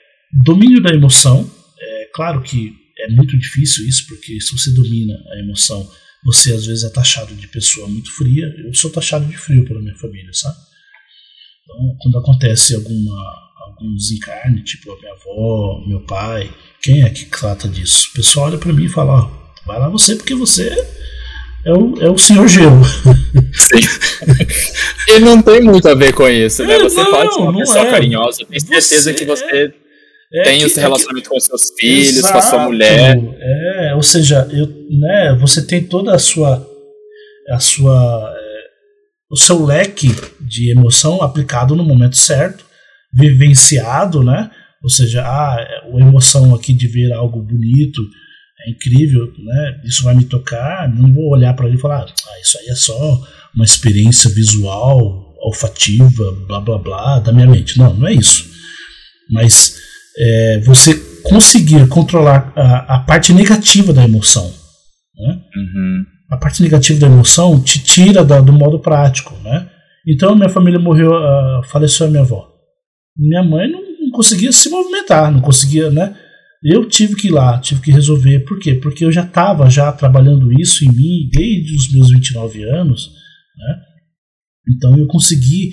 [0.44, 1.50] domínio da emoção.
[1.82, 5.90] É claro que é muito difícil isso, porque se você domina a emoção,
[6.24, 8.46] você às vezes é taxado de pessoa muito fria.
[8.66, 10.58] Eu sou taxado de frio pela minha família, sabe?
[11.64, 13.16] Então, quando acontece alguma,
[13.68, 18.10] algum desencarne, tipo a minha avó, meu pai, quem é que trata disso?
[18.12, 19.32] O pessoal olha para mim e fala: ó,
[19.66, 20.70] vai lá você, porque você
[21.66, 22.84] é o, é o senhor gelo.
[23.54, 23.80] Sim.
[25.08, 26.76] e não tem muito a ver com isso, né?
[26.76, 27.92] É, você não, pode ser uma pessoa é.
[27.92, 29.74] carinhosa, tenho certeza você que você
[30.34, 33.18] é tem que, esse relacionamento é que, com seus filhos, exato, com a sua mulher.
[33.40, 36.68] É, ou seja, eu, né, você tem toda a sua
[37.50, 38.60] a sua é,
[39.32, 40.10] o seu leque
[40.40, 42.66] de emoção aplicado no momento certo,
[43.14, 44.52] vivenciado, né?
[44.84, 48.02] Ou seja, ah, a emoção aqui de ver algo bonito
[48.66, 49.82] é incrível, né?
[49.84, 50.88] Isso vai me tocar.
[50.94, 55.36] Não vou olhar para ele e falar, ah, isso aí é só uma experiência visual,
[55.42, 57.78] olfativa, blá blá blá da minha mente.
[57.78, 58.50] Não, não é isso.
[59.32, 59.76] Mas
[60.18, 60.94] é, você
[61.24, 64.52] conseguir controlar a, a, parte negativa da emoção.
[65.16, 65.42] Né?
[65.56, 66.06] Uhum.
[66.32, 69.70] a parte negativa da emoção te tira da, do modo prático, né?
[70.08, 72.50] Então minha família morreu, uh, faleceu a minha avó.
[73.18, 76.16] Minha mãe não, não, conseguia se movimentar, não conseguia, né?
[76.64, 78.40] Eu tive que ir lá, tive que resolver.
[78.42, 78.76] Por quê?
[78.76, 83.12] Porque eu já estava já trabalhando isso em mim desde os meus 29 anos,
[83.58, 83.82] né?
[84.70, 85.72] Então eu consegui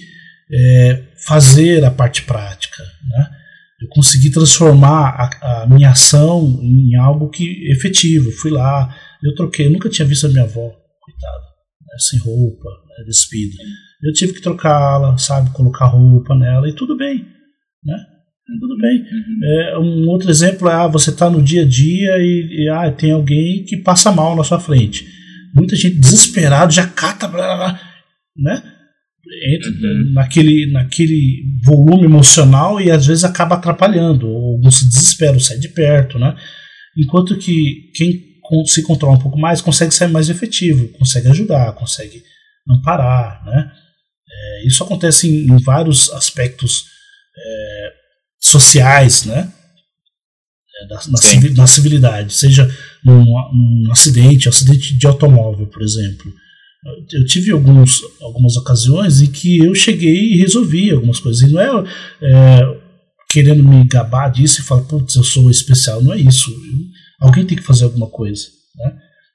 [0.53, 3.36] é, fazer a parte prática, né?
[3.81, 8.31] Eu consegui transformar a, a, minha ação em algo que efetivo.
[8.33, 10.71] Fui lá, eu troquei, eu nunca tinha visto a minha avó,
[11.01, 11.45] coitada,
[11.83, 11.97] né?
[11.99, 13.05] sem roupa, né?
[13.05, 13.63] despida.
[14.03, 17.27] Eu tive que trocá-la, sabe, colocar roupa nela e tudo bem,
[17.85, 17.97] né?
[18.61, 19.01] Tudo bem.
[19.01, 19.41] Uhum.
[19.43, 22.91] É, um outro exemplo é ah, você está no dia a dia e, e, ah,
[22.93, 25.07] tem alguém que passa mal na sua frente.
[25.55, 27.81] Muita gente desesperado já cata, blá, blá,
[28.37, 28.76] né?
[29.55, 30.13] Entra uhum.
[30.13, 35.69] naquele, naquele volume emocional e às vezes acaba atrapalhando, ou se desespera, ou sai de
[35.69, 36.37] perto, né?
[36.97, 38.25] Enquanto que quem
[38.67, 42.23] se controla um pouco mais consegue ser mais efetivo, consegue ajudar, consegue
[42.69, 43.73] amparar, né?
[44.29, 46.85] É, isso acontece em, em vários aspectos
[47.37, 47.93] é,
[48.41, 49.53] sociais, né?
[50.81, 52.69] É, da, na, na, civilidade, seja
[53.05, 56.33] num, num acidente, um acidente de automóvel, por exemplo.
[57.13, 61.43] Eu tive alguns, algumas ocasiões em que eu cheguei e resolvi algumas coisas.
[61.43, 61.85] E não é,
[62.23, 62.87] é
[63.31, 66.03] querendo me gabar disso e falar, putz, eu sou especial.
[66.03, 66.51] Não é isso.
[67.21, 68.47] Alguém tem que fazer alguma coisa.
[68.77, 68.93] Né?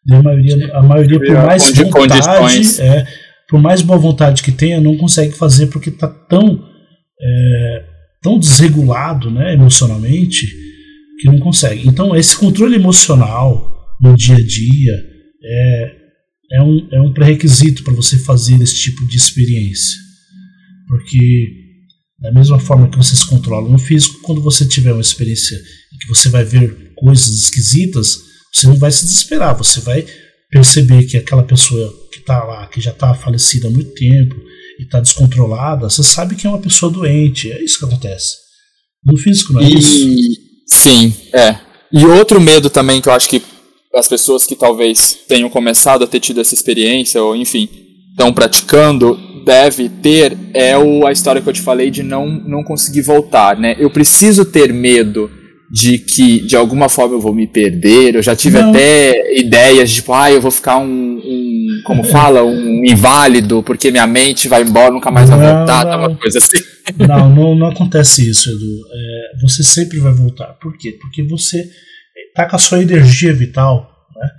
[0.07, 3.07] E a maioria, a maioria por mais vontade, é,
[3.49, 6.63] por mais boa vontade que tenha, não consegue fazer porque está tão,
[7.21, 7.85] é,
[8.21, 10.47] tão desregulado né, emocionalmente
[11.19, 11.87] que não consegue.
[11.87, 14.93] Então, esse controle emocional no dia a dia
[15.43, 16.01] é,
[16.52, 19.97] é um, é um pré-requisito para você fazer esse tipo de experiência.
[20.88, 21.47] Porque,
[22.20, 25.97] da mesma forma que você se controla no físico, quando você tiver uma experiência em
[25.97, 28.20] que você vai ver coisas esquisitas,
[28.54, 30.06] você não vai se desesperar, você vai
[30.49, 34.36] perceber que aquela pessoa está lá, que já está falecida há muito tempo
[34.78, 37.49] e está descontrolada, você sabe que é uma pessoa doente.
[37.49, 38.36] É isso que acontece.
[39.06, 40.41] No físico, não é e, isso?
[40.68, 41.58] Sim, é.
[41.91, 43.41] E outro medo também que eu acho que
[43.95, 47.69] as pessoas que talvez tenham começado a ter tido essa experiência, ou enfim,
[48.11, 52.63] estão praticando, deve ter é o, a história que eu te falei de não, não
[52.63, 53.75] conseguir voltar, né?
[53.79, 55.29] Eu preciso ter medo
[55.71, 58.15] de que de alguma forma eu vou me perder.
[58.15, 58.69] Eu já tive não.
[58.69, 63.89] até ideias de tipo, ah, eu vou ficar um, um como fala, um inválido, porque
[63.89, 66.57] minha mente vai embora, nunca mais vai voltar, tá uma coisa assim.
[66.97, 68.81] Não, não, não acontece isso, Edu.
[68.93, 70.47] É, você sempre vai voltar.
[70.61, 70.97] Por quê?
[70.99, 71.69] Porque você
[72.36, 74.29] tá com a sua energia vital né,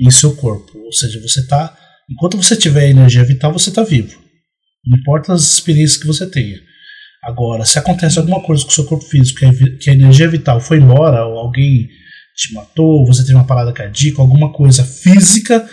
[0.00, 0.78] em seu corpo.
[0.78, 1.76] Ou seja, você tá.
[2.10, 4.20] Enquanto você tiver energia vital, você está vivo.
[4.84, 6.58] Não importa as experiências que você tenha.
[7.24, 9.40] Agora, se acontece alguma coisa com o seu corpo físico,
[9.80, 11.88] que a energia vital foi embora, ou alguém
[12.36, 15.68] te matou, você teve uma parada cardíaca, alguma coisa física,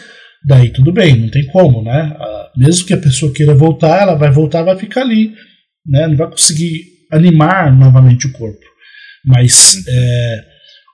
[0.45, 2.15] daí tudo bem, não tem como, né?
[2.19, 5.33] Ah, mesmo que a pessoa queira voltar, ela vai voltar, vai ficar ali,
[5.87, 6.07] né?
[6.07, 8.63] Não vai conseguir animar novamente o corpo.
[9.25, 10.45] Mas é,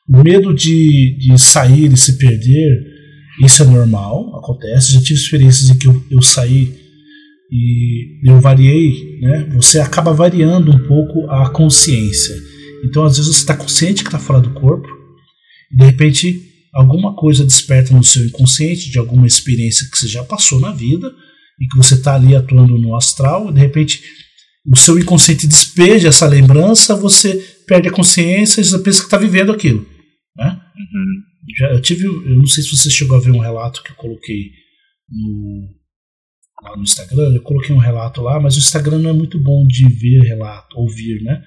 [0.08, 2.96] medo de, de sair e se perder,
[3.44, 4.94] isso é normal, acontece.
[4.94, 6.74] Já tive experiências em que eu, eu saí
[7.52, 9.50] e eu variei, né?
[9.56, 12.36] Você acaba variando um pouco a consciência.
[12.84, 14.88] Então, às vezes você está consciente que está fora do corpo
[15.72, 16.42] e de repente
[16.74, 21.12] alguma coisa desperta no seu inconsciente de alguma experiência que você já passou na vida
[21.60, 24.02] e que você está ali atuando no astral e de repente
[24.70, 27.36] o seu inconsciente despeja essa lembrança, você
[27.68, 29.86] perde a consciência e você pensa que está vivendo aquilo,
[30.36, 30.62] né?
[30.76, 31.22] Uhum.
[31.58, 33.96] Já, eu tive, eu não sei se você chegou a ver um relato que eu
[33.96, 34.52] coloquei
[35.10, 35.70] no
[36.64, 39.66] lá no Instagram, eu coloquei um relato lá, mas o Instagram não é muito bom
[39.68, 41.44] de ver relato, ouvir, né?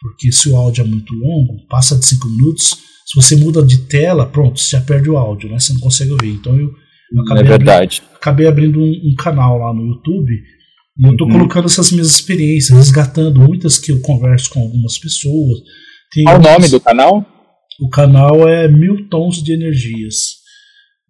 [0.00, 3.86] Porque se o áudio é muito longo, passa de 5 minutos, se você muda de
[3.86, 5.58] tela, pronto, você já perde o áudio, né?
[5.58, 6.32] Você não consegue ouvir.
[6.32, 6.68] Então eu,
[7.12, 8.02] eu acabei, é verdade.
[8.02, 11.32] Abrindo, acabei abrindo um, um, canal lá no YouTube e eu estou uhum.
[11.32, 15.60] colocando essas minhas experiências, resgatando muitas que eu converso com algumas pessoas.
[16.12, 17.26] Tem Qual o nome do canal?
[17.80, 20.44] O canal é Mil Tons de Energias.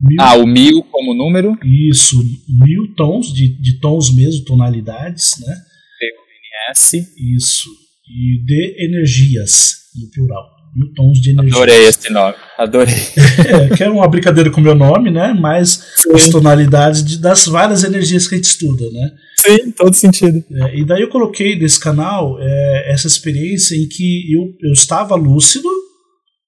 [0.00, 1.56] Mil, ah, o mil como número?
[1.64, 5.54] Isso, mil tons, de, de tons mesmo, tonalidades, né?
[5.98, 7.06] T-O-N-S.
[7.36, 7.68] Isso.
[8.06, 10.44] E de energias, no plural.
[10.74, 11.56] Mil tons de energias.
[11.56, 12.94] Adorei esse nome, adorei.
[13.70, 15.32] é, que é uma brincadeira com o meu nome, né?
[15.32, 16.12] Mas Sim.
[16.12, 19.12] as tonalidades de, das várias energias que a gente estuda, né?
[19.36, 20.44] Sim, todo sentido.
[20.50, 25.14] É, e daí eu coloquei nesse canal é, essa experiência em que eu, eu estava
[25.14, 25.68] lúcido,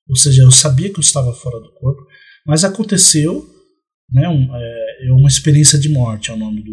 [0.08, 2.02] ou seja, eu sabia que eu estava fora do corpo,
[2.46, 3.44] mas aconteceu,
[4.10, 6.72] né, um, é, é, uma experiência de morte, é o nome do,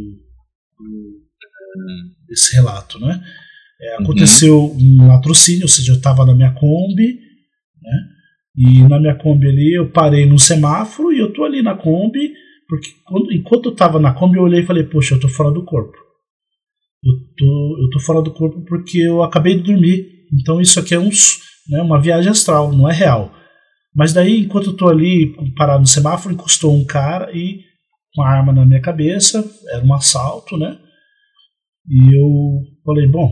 [0.79, 1.23] do
[2.27, 3.23] desse relato, né?
[3.81, 4.03] É, uhum.
[4.03, 4.97] aconteceu uhum.
[5.01, 7.19] um latrocínio, ou seja, eu estava na minha Kombi,
[7.81, 8.09] né?
[8.55, 12.33] E na minha Kombi ali eu parei no semáforo e eu tô ali na Kombi
[12.67, 15.51] porque quando, enquanto eu tava na Kombi, eu olhei e falei, poxa, eu tô fora
[15.51, 15.95] do corpo.
[17.03, 20.07] Eu tô, eu tô fora do corpo porque eu acabei de dormir.
[20.33, 21.09] Então isso aqui é um,
[21.69, 23.33] né, uma viagem astral, não é real.
[23.95, 27.61] Mas daí, enquanto eu tô ali parado no semáforo, encostou um cara e
[28.15, 30.77] com a arma na minha cabeça, era um assalto, né?
[31.89, 33.29] E eu falei, bom,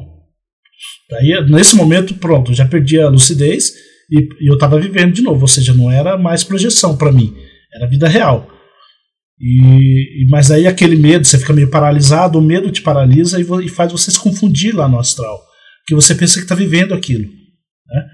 [1.10, 3.72] daí nesse momento, pronto, já perdi a lucidez
[4.10, 7.34] e, e eu tava vivendo de novo, ou seja, não era mais projeção para mim,
[7.74, 8.48] era vida real.
[9.40, 13.70] E, mas aí aquele medo, você fica meio paralisado, o medo te paralisa e, e
[13.70, 15.42] faz você se confundir lá no astral,
[15.88, 17.24] que você pensa que está vivendo aquilo.
[17.24, 18.06] Né?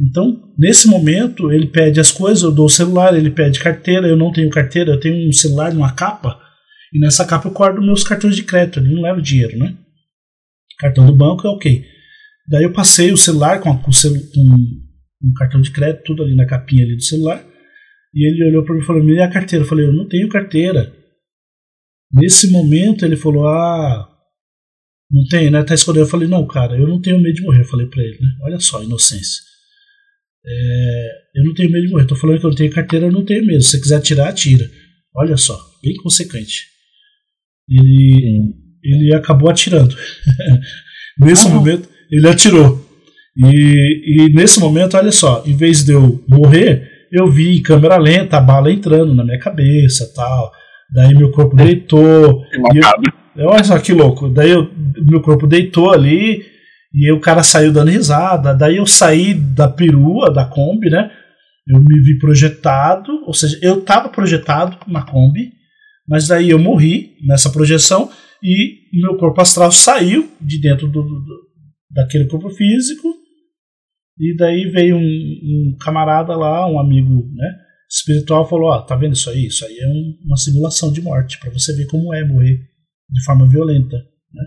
[0.00, 4.16] Então, nesse momento, ele pede as coisas, eu dou o celular, ele pede carteira, eu
[4.16, 6.40] não tenho carteira, eu tenho um celular numa capa,
[6.92, 9.76] e nessa capa eu guardo meus cartões de crédito, ele não leva dinheiro, né?
[10.78, 11.84] Cartão do banco é ok.
[12.48, 14.56] Daí eu passei o celular com, com, com
[15.22, 17.44] um cartão de crédito, tudo ali na capinha ali do celular,
[18.14, 19.64] e ele olhou para mim e falou: Me dê a carteira.
[19.64, 20.92] Eu falei: Eu não tenho carteira.
[22.12, 24.08] Nesse momento ele falou: Ah,
[25.10, 25.62] não tem, né?
[25.62, 26.04] Tá escondendo.
[26.04, 27.60] Eu falei: Não, cara, eu não tenho medo de morrer.
[27.60, 28.28] Eu falei para ele, né?
[28.42, 29.51] Olha só, inocência.
[30.44, 32.06] É, eu não tenho medo de morrer.
[32.06, 33.62] Tô falando que eu não tenho carteira, eu não tenho medo.
[33.62, 34.68] Se você quiser tirar, tira.
[35.14, 36.66] Olha só, bem consequente.
[37.68, 39.94] Ele, ele acabou atirando.
[41.18, 41.50] nesse ah.
[41.50, 42.84] momento, ele atirou.
[43.36, 47.96] E, e nesse momento, olha só, em vez de eu morrer, eu vi em câmera
[47.96, 50.52] lenta a bala entrando na minha cabeça tal.
[50.92, 52.42] Daí meu corpo deitou.
[53.34, 54.28] Eu, olha só que louco.
[54.28, 54.70] Daí eu,
[55.08, 56.44] meu corpo deitou ali
[56.94, 58.54] e o cara saiu dando risada.
[58.54, 61.10] Daí eu saí da perua, da Kombi, né?
[61.66, 65.52] Eu me vi projetado, ou seja, eu estava projetado na Kombi,
[66.06, 68.10] mas daí eu morri nessa projeção
[68.42, 71.52] e meu corpo astral saiu de dentro do, do
[71.90, 73.14] daquele corpo físico
[74.18, 77.58] e daí veio um, um camarada lá, um amigo né,
[77.90, 79.46] espiritual, falou: Ó, oh, tá vendo isso aí?
[79.46, 82.58] Isso aí é um, uma simulação de morte, para você ver como é morrer
[83.10, 83.96] de forma violenta.
[83.96, 84.44] Né?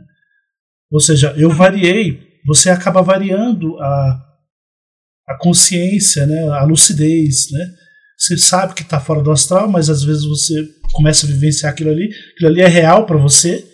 [0.91, 4.24] Ou seja, eu variei, você acaba variando a,
[5.30, 7.52] a consciência, né, a lucidez.
[7.52, 7.66] Né?
[8.18, 10.56] Você sabe que está fora do astral, mas às vezes você
[10.93, 13.66] começa a vivenciar aquilo ali, aquilo ali é real para você.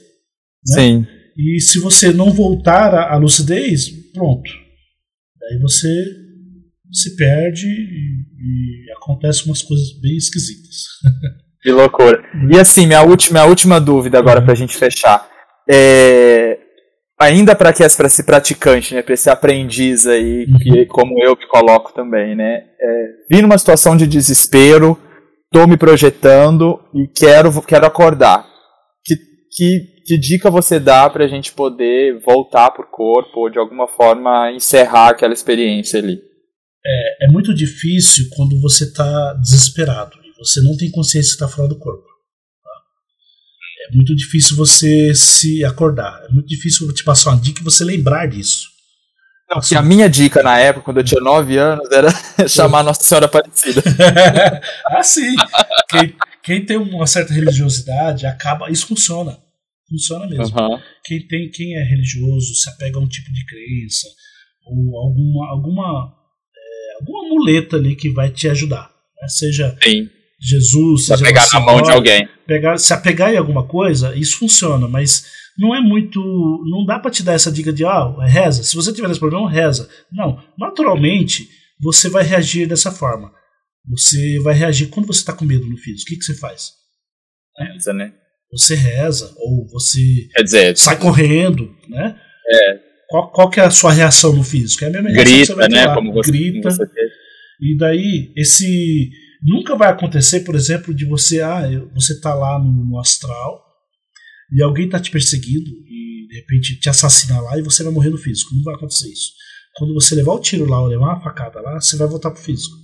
[0.68, 0.76] Né?
[0.76, 1.08] Sim.
[1.38, 4.50] E se você não voltar à lucidez, pronto,
[5.52, 5.90] Aí você
[6.92, 10.76] se perde e, e acontecem umas coisas bem esquisitas.
[11.62, 12.24] Que loucura.
[12.52, 14.46] E assim, minha última, minha última dúvida agora uhum.
[14.46, 15.30] para a gente fechar.
[15.70, 16.58] É,
[17.22, 20.58] ainda para que para esse praticante, né, para esse aprendiz aí, uhum.
[20.58, 24.98] que, como eu me coloco também, né, é, vi numa situação de desespero,
[25.52, 28.46] tô me projetando e quero, quero acordar.
[29.06, 29.16] Que,
[29.56, 33.58] que que dica você dá para a gente poder voltar para o corpo ou de
[33.58, 36.20] alguma forma encerrar aquela experiência ali?
[36.86, 41.48] É, é muito difícil quando você está desesperado e você não tem consciência que está
[41.48, 42.11] fora do corpo.
[43.88, 46.24] É muito difícil você se acordar.
[46.30, 48.70] É muito difícil te passar uma dica e você lembrar disso.
[49.50, 52.10] Não, assim, a minha dica na época, quando eu tinha 9 anos, era
[52.48, 53.82] chamar Nossa Senhora Aparecida.
[54.88, 55.36] ah, sim.
[55.90, 58.72] Quem, quem tem uma certa religiosidade, acaba.
[58.72, 59.38] Isso funciona.
[59.90, 60.58] Funciona mesmo.
[60.58, 60.80] Uhum.
[61.04, 64.08] Quem, tem, quem é religioso se apega a um tipo de crença
[64.66, 66.14] ou alguma, alguma,
[66.56, 68.90] é, alguma muleta ali que vai te ajudar.
[69.22, 69.28] Né?
[69.28, 70.10] Seja Sim.
[70.40, 72.28] Jesus, seja pegar na mão de alguém.
[72.54, 75.26] Pegar, se apegar em alguma coisa, isso funciona, mas
[75.58, 76.20] não é muito.
[76.70, 78.64] Não dá para te dar essa dica de ah, reza.
[78.64, 79.90] Se você tiver esse problema, reza.
[80.12, 80.44] Não.
[80.58, 81.48] Naturalmente,
[81.80, 83.32] você vai reagir dessa forma.
[83.90, 86.04] Você vai reagir quando você está com medo no físico.
[86.04, 86.72] O que, que você faz?
[87.58, 88.14] Reza, né?
[88.52, 92.20] você reza, ou você Quer dizer, sai correndo, né?
[92.54, 92.80] É.
[93.08, 94.84] Qual, qual que é a sua reação no físico?
[94.84, 95.86] É a mesma Grita, reação que você vai né?
[95.86, 95.96] Lá.
[95.96, 96.62] Como você, Grita.
[96.62, 96.84] Como você
[97.62, 99.10] e daí, esse.
[99.42, 101.42] Nunca vai acontecer, por exemplo, de você.
[101.42, 101.62] Ah,
[101.94, 103.64] você tá lá no, no astral
[104.52, 108.10] e alguém tá te perseguindo e de repente te assassinar lá e você vai morrer
[108.10, 108.54] no físico.
[108.56, 109.32] Não vai acontecer isso.
[109.78, 112.42] Quando você levar o tiro lá ou levar uma facada lá, você vai voltar pro
[112.42, 112.76] físico.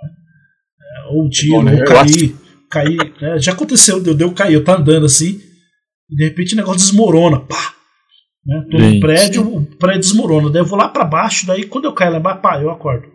[0.00, 2.98] É, ou um tiro, Bom, ou cair cair.
[3.20, 3.38] Né?
[3.38, 5.40] Já aconteceu, deu, deu cair, eu tá andando assim,
[6.10, 7.40] e de repente o negócio desmorona.
[7.40, 7.74] Pá!
[8.44, 8.66] Né?
[8.70, 10.50] Tô no prédio, o prédio desmorona.
[10.50, 13.08] Daí eu vou lá para baixo, daí quando eu caio lá embaixo, pá, eu acordo.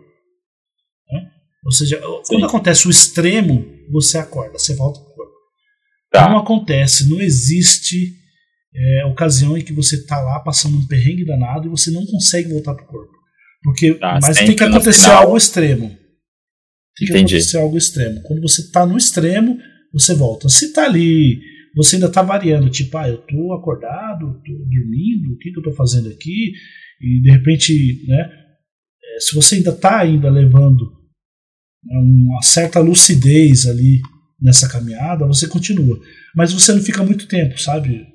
[1.64, 2.22] Ou seja, Sim.
[2.28, 5.32] quando acontece o extremo, você acorda, você volta pro corpo.
[6.10, 6.28] Tá.
[6.28, 8.14] Não acontece, não existe
[8.74, 12.50] é, ocasião em que você tá lá passando um perrengue danado e você não consegue
[12.50, 13.12] voltar pro corpo.
[13.62, 15.88] Porque, tá, mas tem que acontecer algo extremo.
[15.88, 17.36] Tem que Entendi.
[17.36, 18.22] acontecer algo extremo.
[18.22, 19.56] Quando você está no extremo,
[19.92, 20.48] você volta.
[20.48, 21.40] Se está ali,
[21.76, 25.60] você ainda está variando, tipo, ah, eu estou acordado, estou dormindo, o que, que eu
[25.60, 26.52] estou fazendo aqui?
[27.00, 28.30] E de repente, né,
[29.04, 31.01] é, se você ainda está ainda levando
[31.84, 34.00] uma certa lucidez ali
[34.40, 36.00] nessa caminhada, você continua.
[36.34, 38.06] Mas você não fica muito tempo, sabe?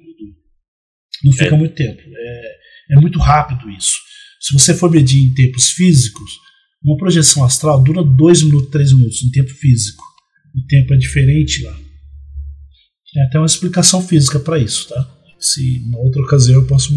[1.24, 1.58] Não fica é.
[1.58, 2.02] muito tempo.
[2.02, 2.58] É,
[2.92, 3.96] é muito rápido isso.
[4.40, 6.32] Se você for medir em tempos físicos,
[6.84, 10.04] uma projeção astral dura 2 minutos, 3 minutos em tempo físico.
[10.56, 11.78] O tempo é diferente lá.
[13.14, 15.18] Tem até uma explicação física para isso, tá?
[15.40, 16.94] Se em outra ocasião eu posso,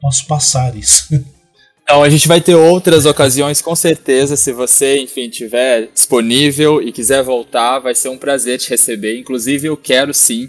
[0.00, 1.08] posso passar isso.
[1.84, 4.36] Então a gente vai ter outras ocasiões com certeza.
[4.36, 9.18] Se você, enfim, tiver disponível e quiser voltar, vai ser um prazer te receber.
[9.18, 10.48] Inclusive, eu quero sim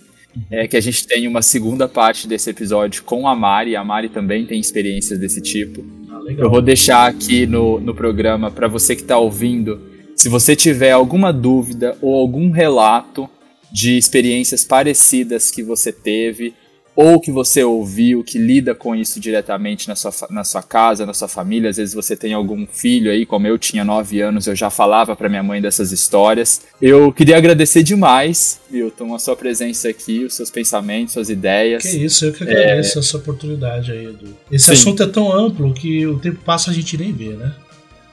[0.49, 3.75] é, que a gente tenha uma segunda parte desse episódio com a Mari.
[3.75, 5.86] A Mari também tem experiências desse tipo.
[6.09, 9.81] Ah, eu vou deixar aqui no, no programa para você que está ouvindo.
[10.15, 13.29] Se você tiver alguma dúvida ou algum relato
[13.69, 16.53] de experiências parecidas que você teve,
[16.96, 21.14] ou que você ouviu, que lida com isso diretamente na sua, na sua casa, na
[21.14, 21.70] sua família.
[21.70, 25.16] Às vezes você tem algum filho aí, como eu tinha nove anos, eu já falava
[25.16, 26.62] para minha mãe dessas histórias.
[26.82, 31.84] Eu queria agradecer demais, Milton, a sua presença aqui, os seus pensamentos, suas ideias.
[31.84, 33.02] Que isso, eu que agradeço é...
[33.02, 34.36] essa oportunidade aí, Edu.
[34.52, 34.74] Esse Sim.
[34.74, 37.54] assunto é tão amplo que o tempo passa a gente nem vê, né?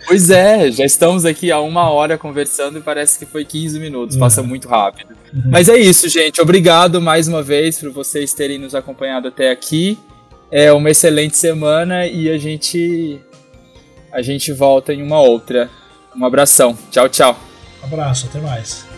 [0.07, 4.16] Pois é, já estamos aqui há uma hora conversando e parece que foi 15 minutos,
[4.16, 4.46] passa uhum.
[4.46, 5.11] muito rápido.
[5.32, 5.42] Uhum.
[5.46, 6.40] Mas é isso, gente.
[6.40, 9.98] Obrigado mais uma vez por vocês terem nos acompanhado até aqui.
[10.50, 13.20] É uma excelente semana e a gente
[14.12, 15.70] a gente volta em uma outra.
[16.14, 16.76] Um abração.
[16.90, 17.38] Tchau, tchau.
[17.82, 18.91] abraço, até mais.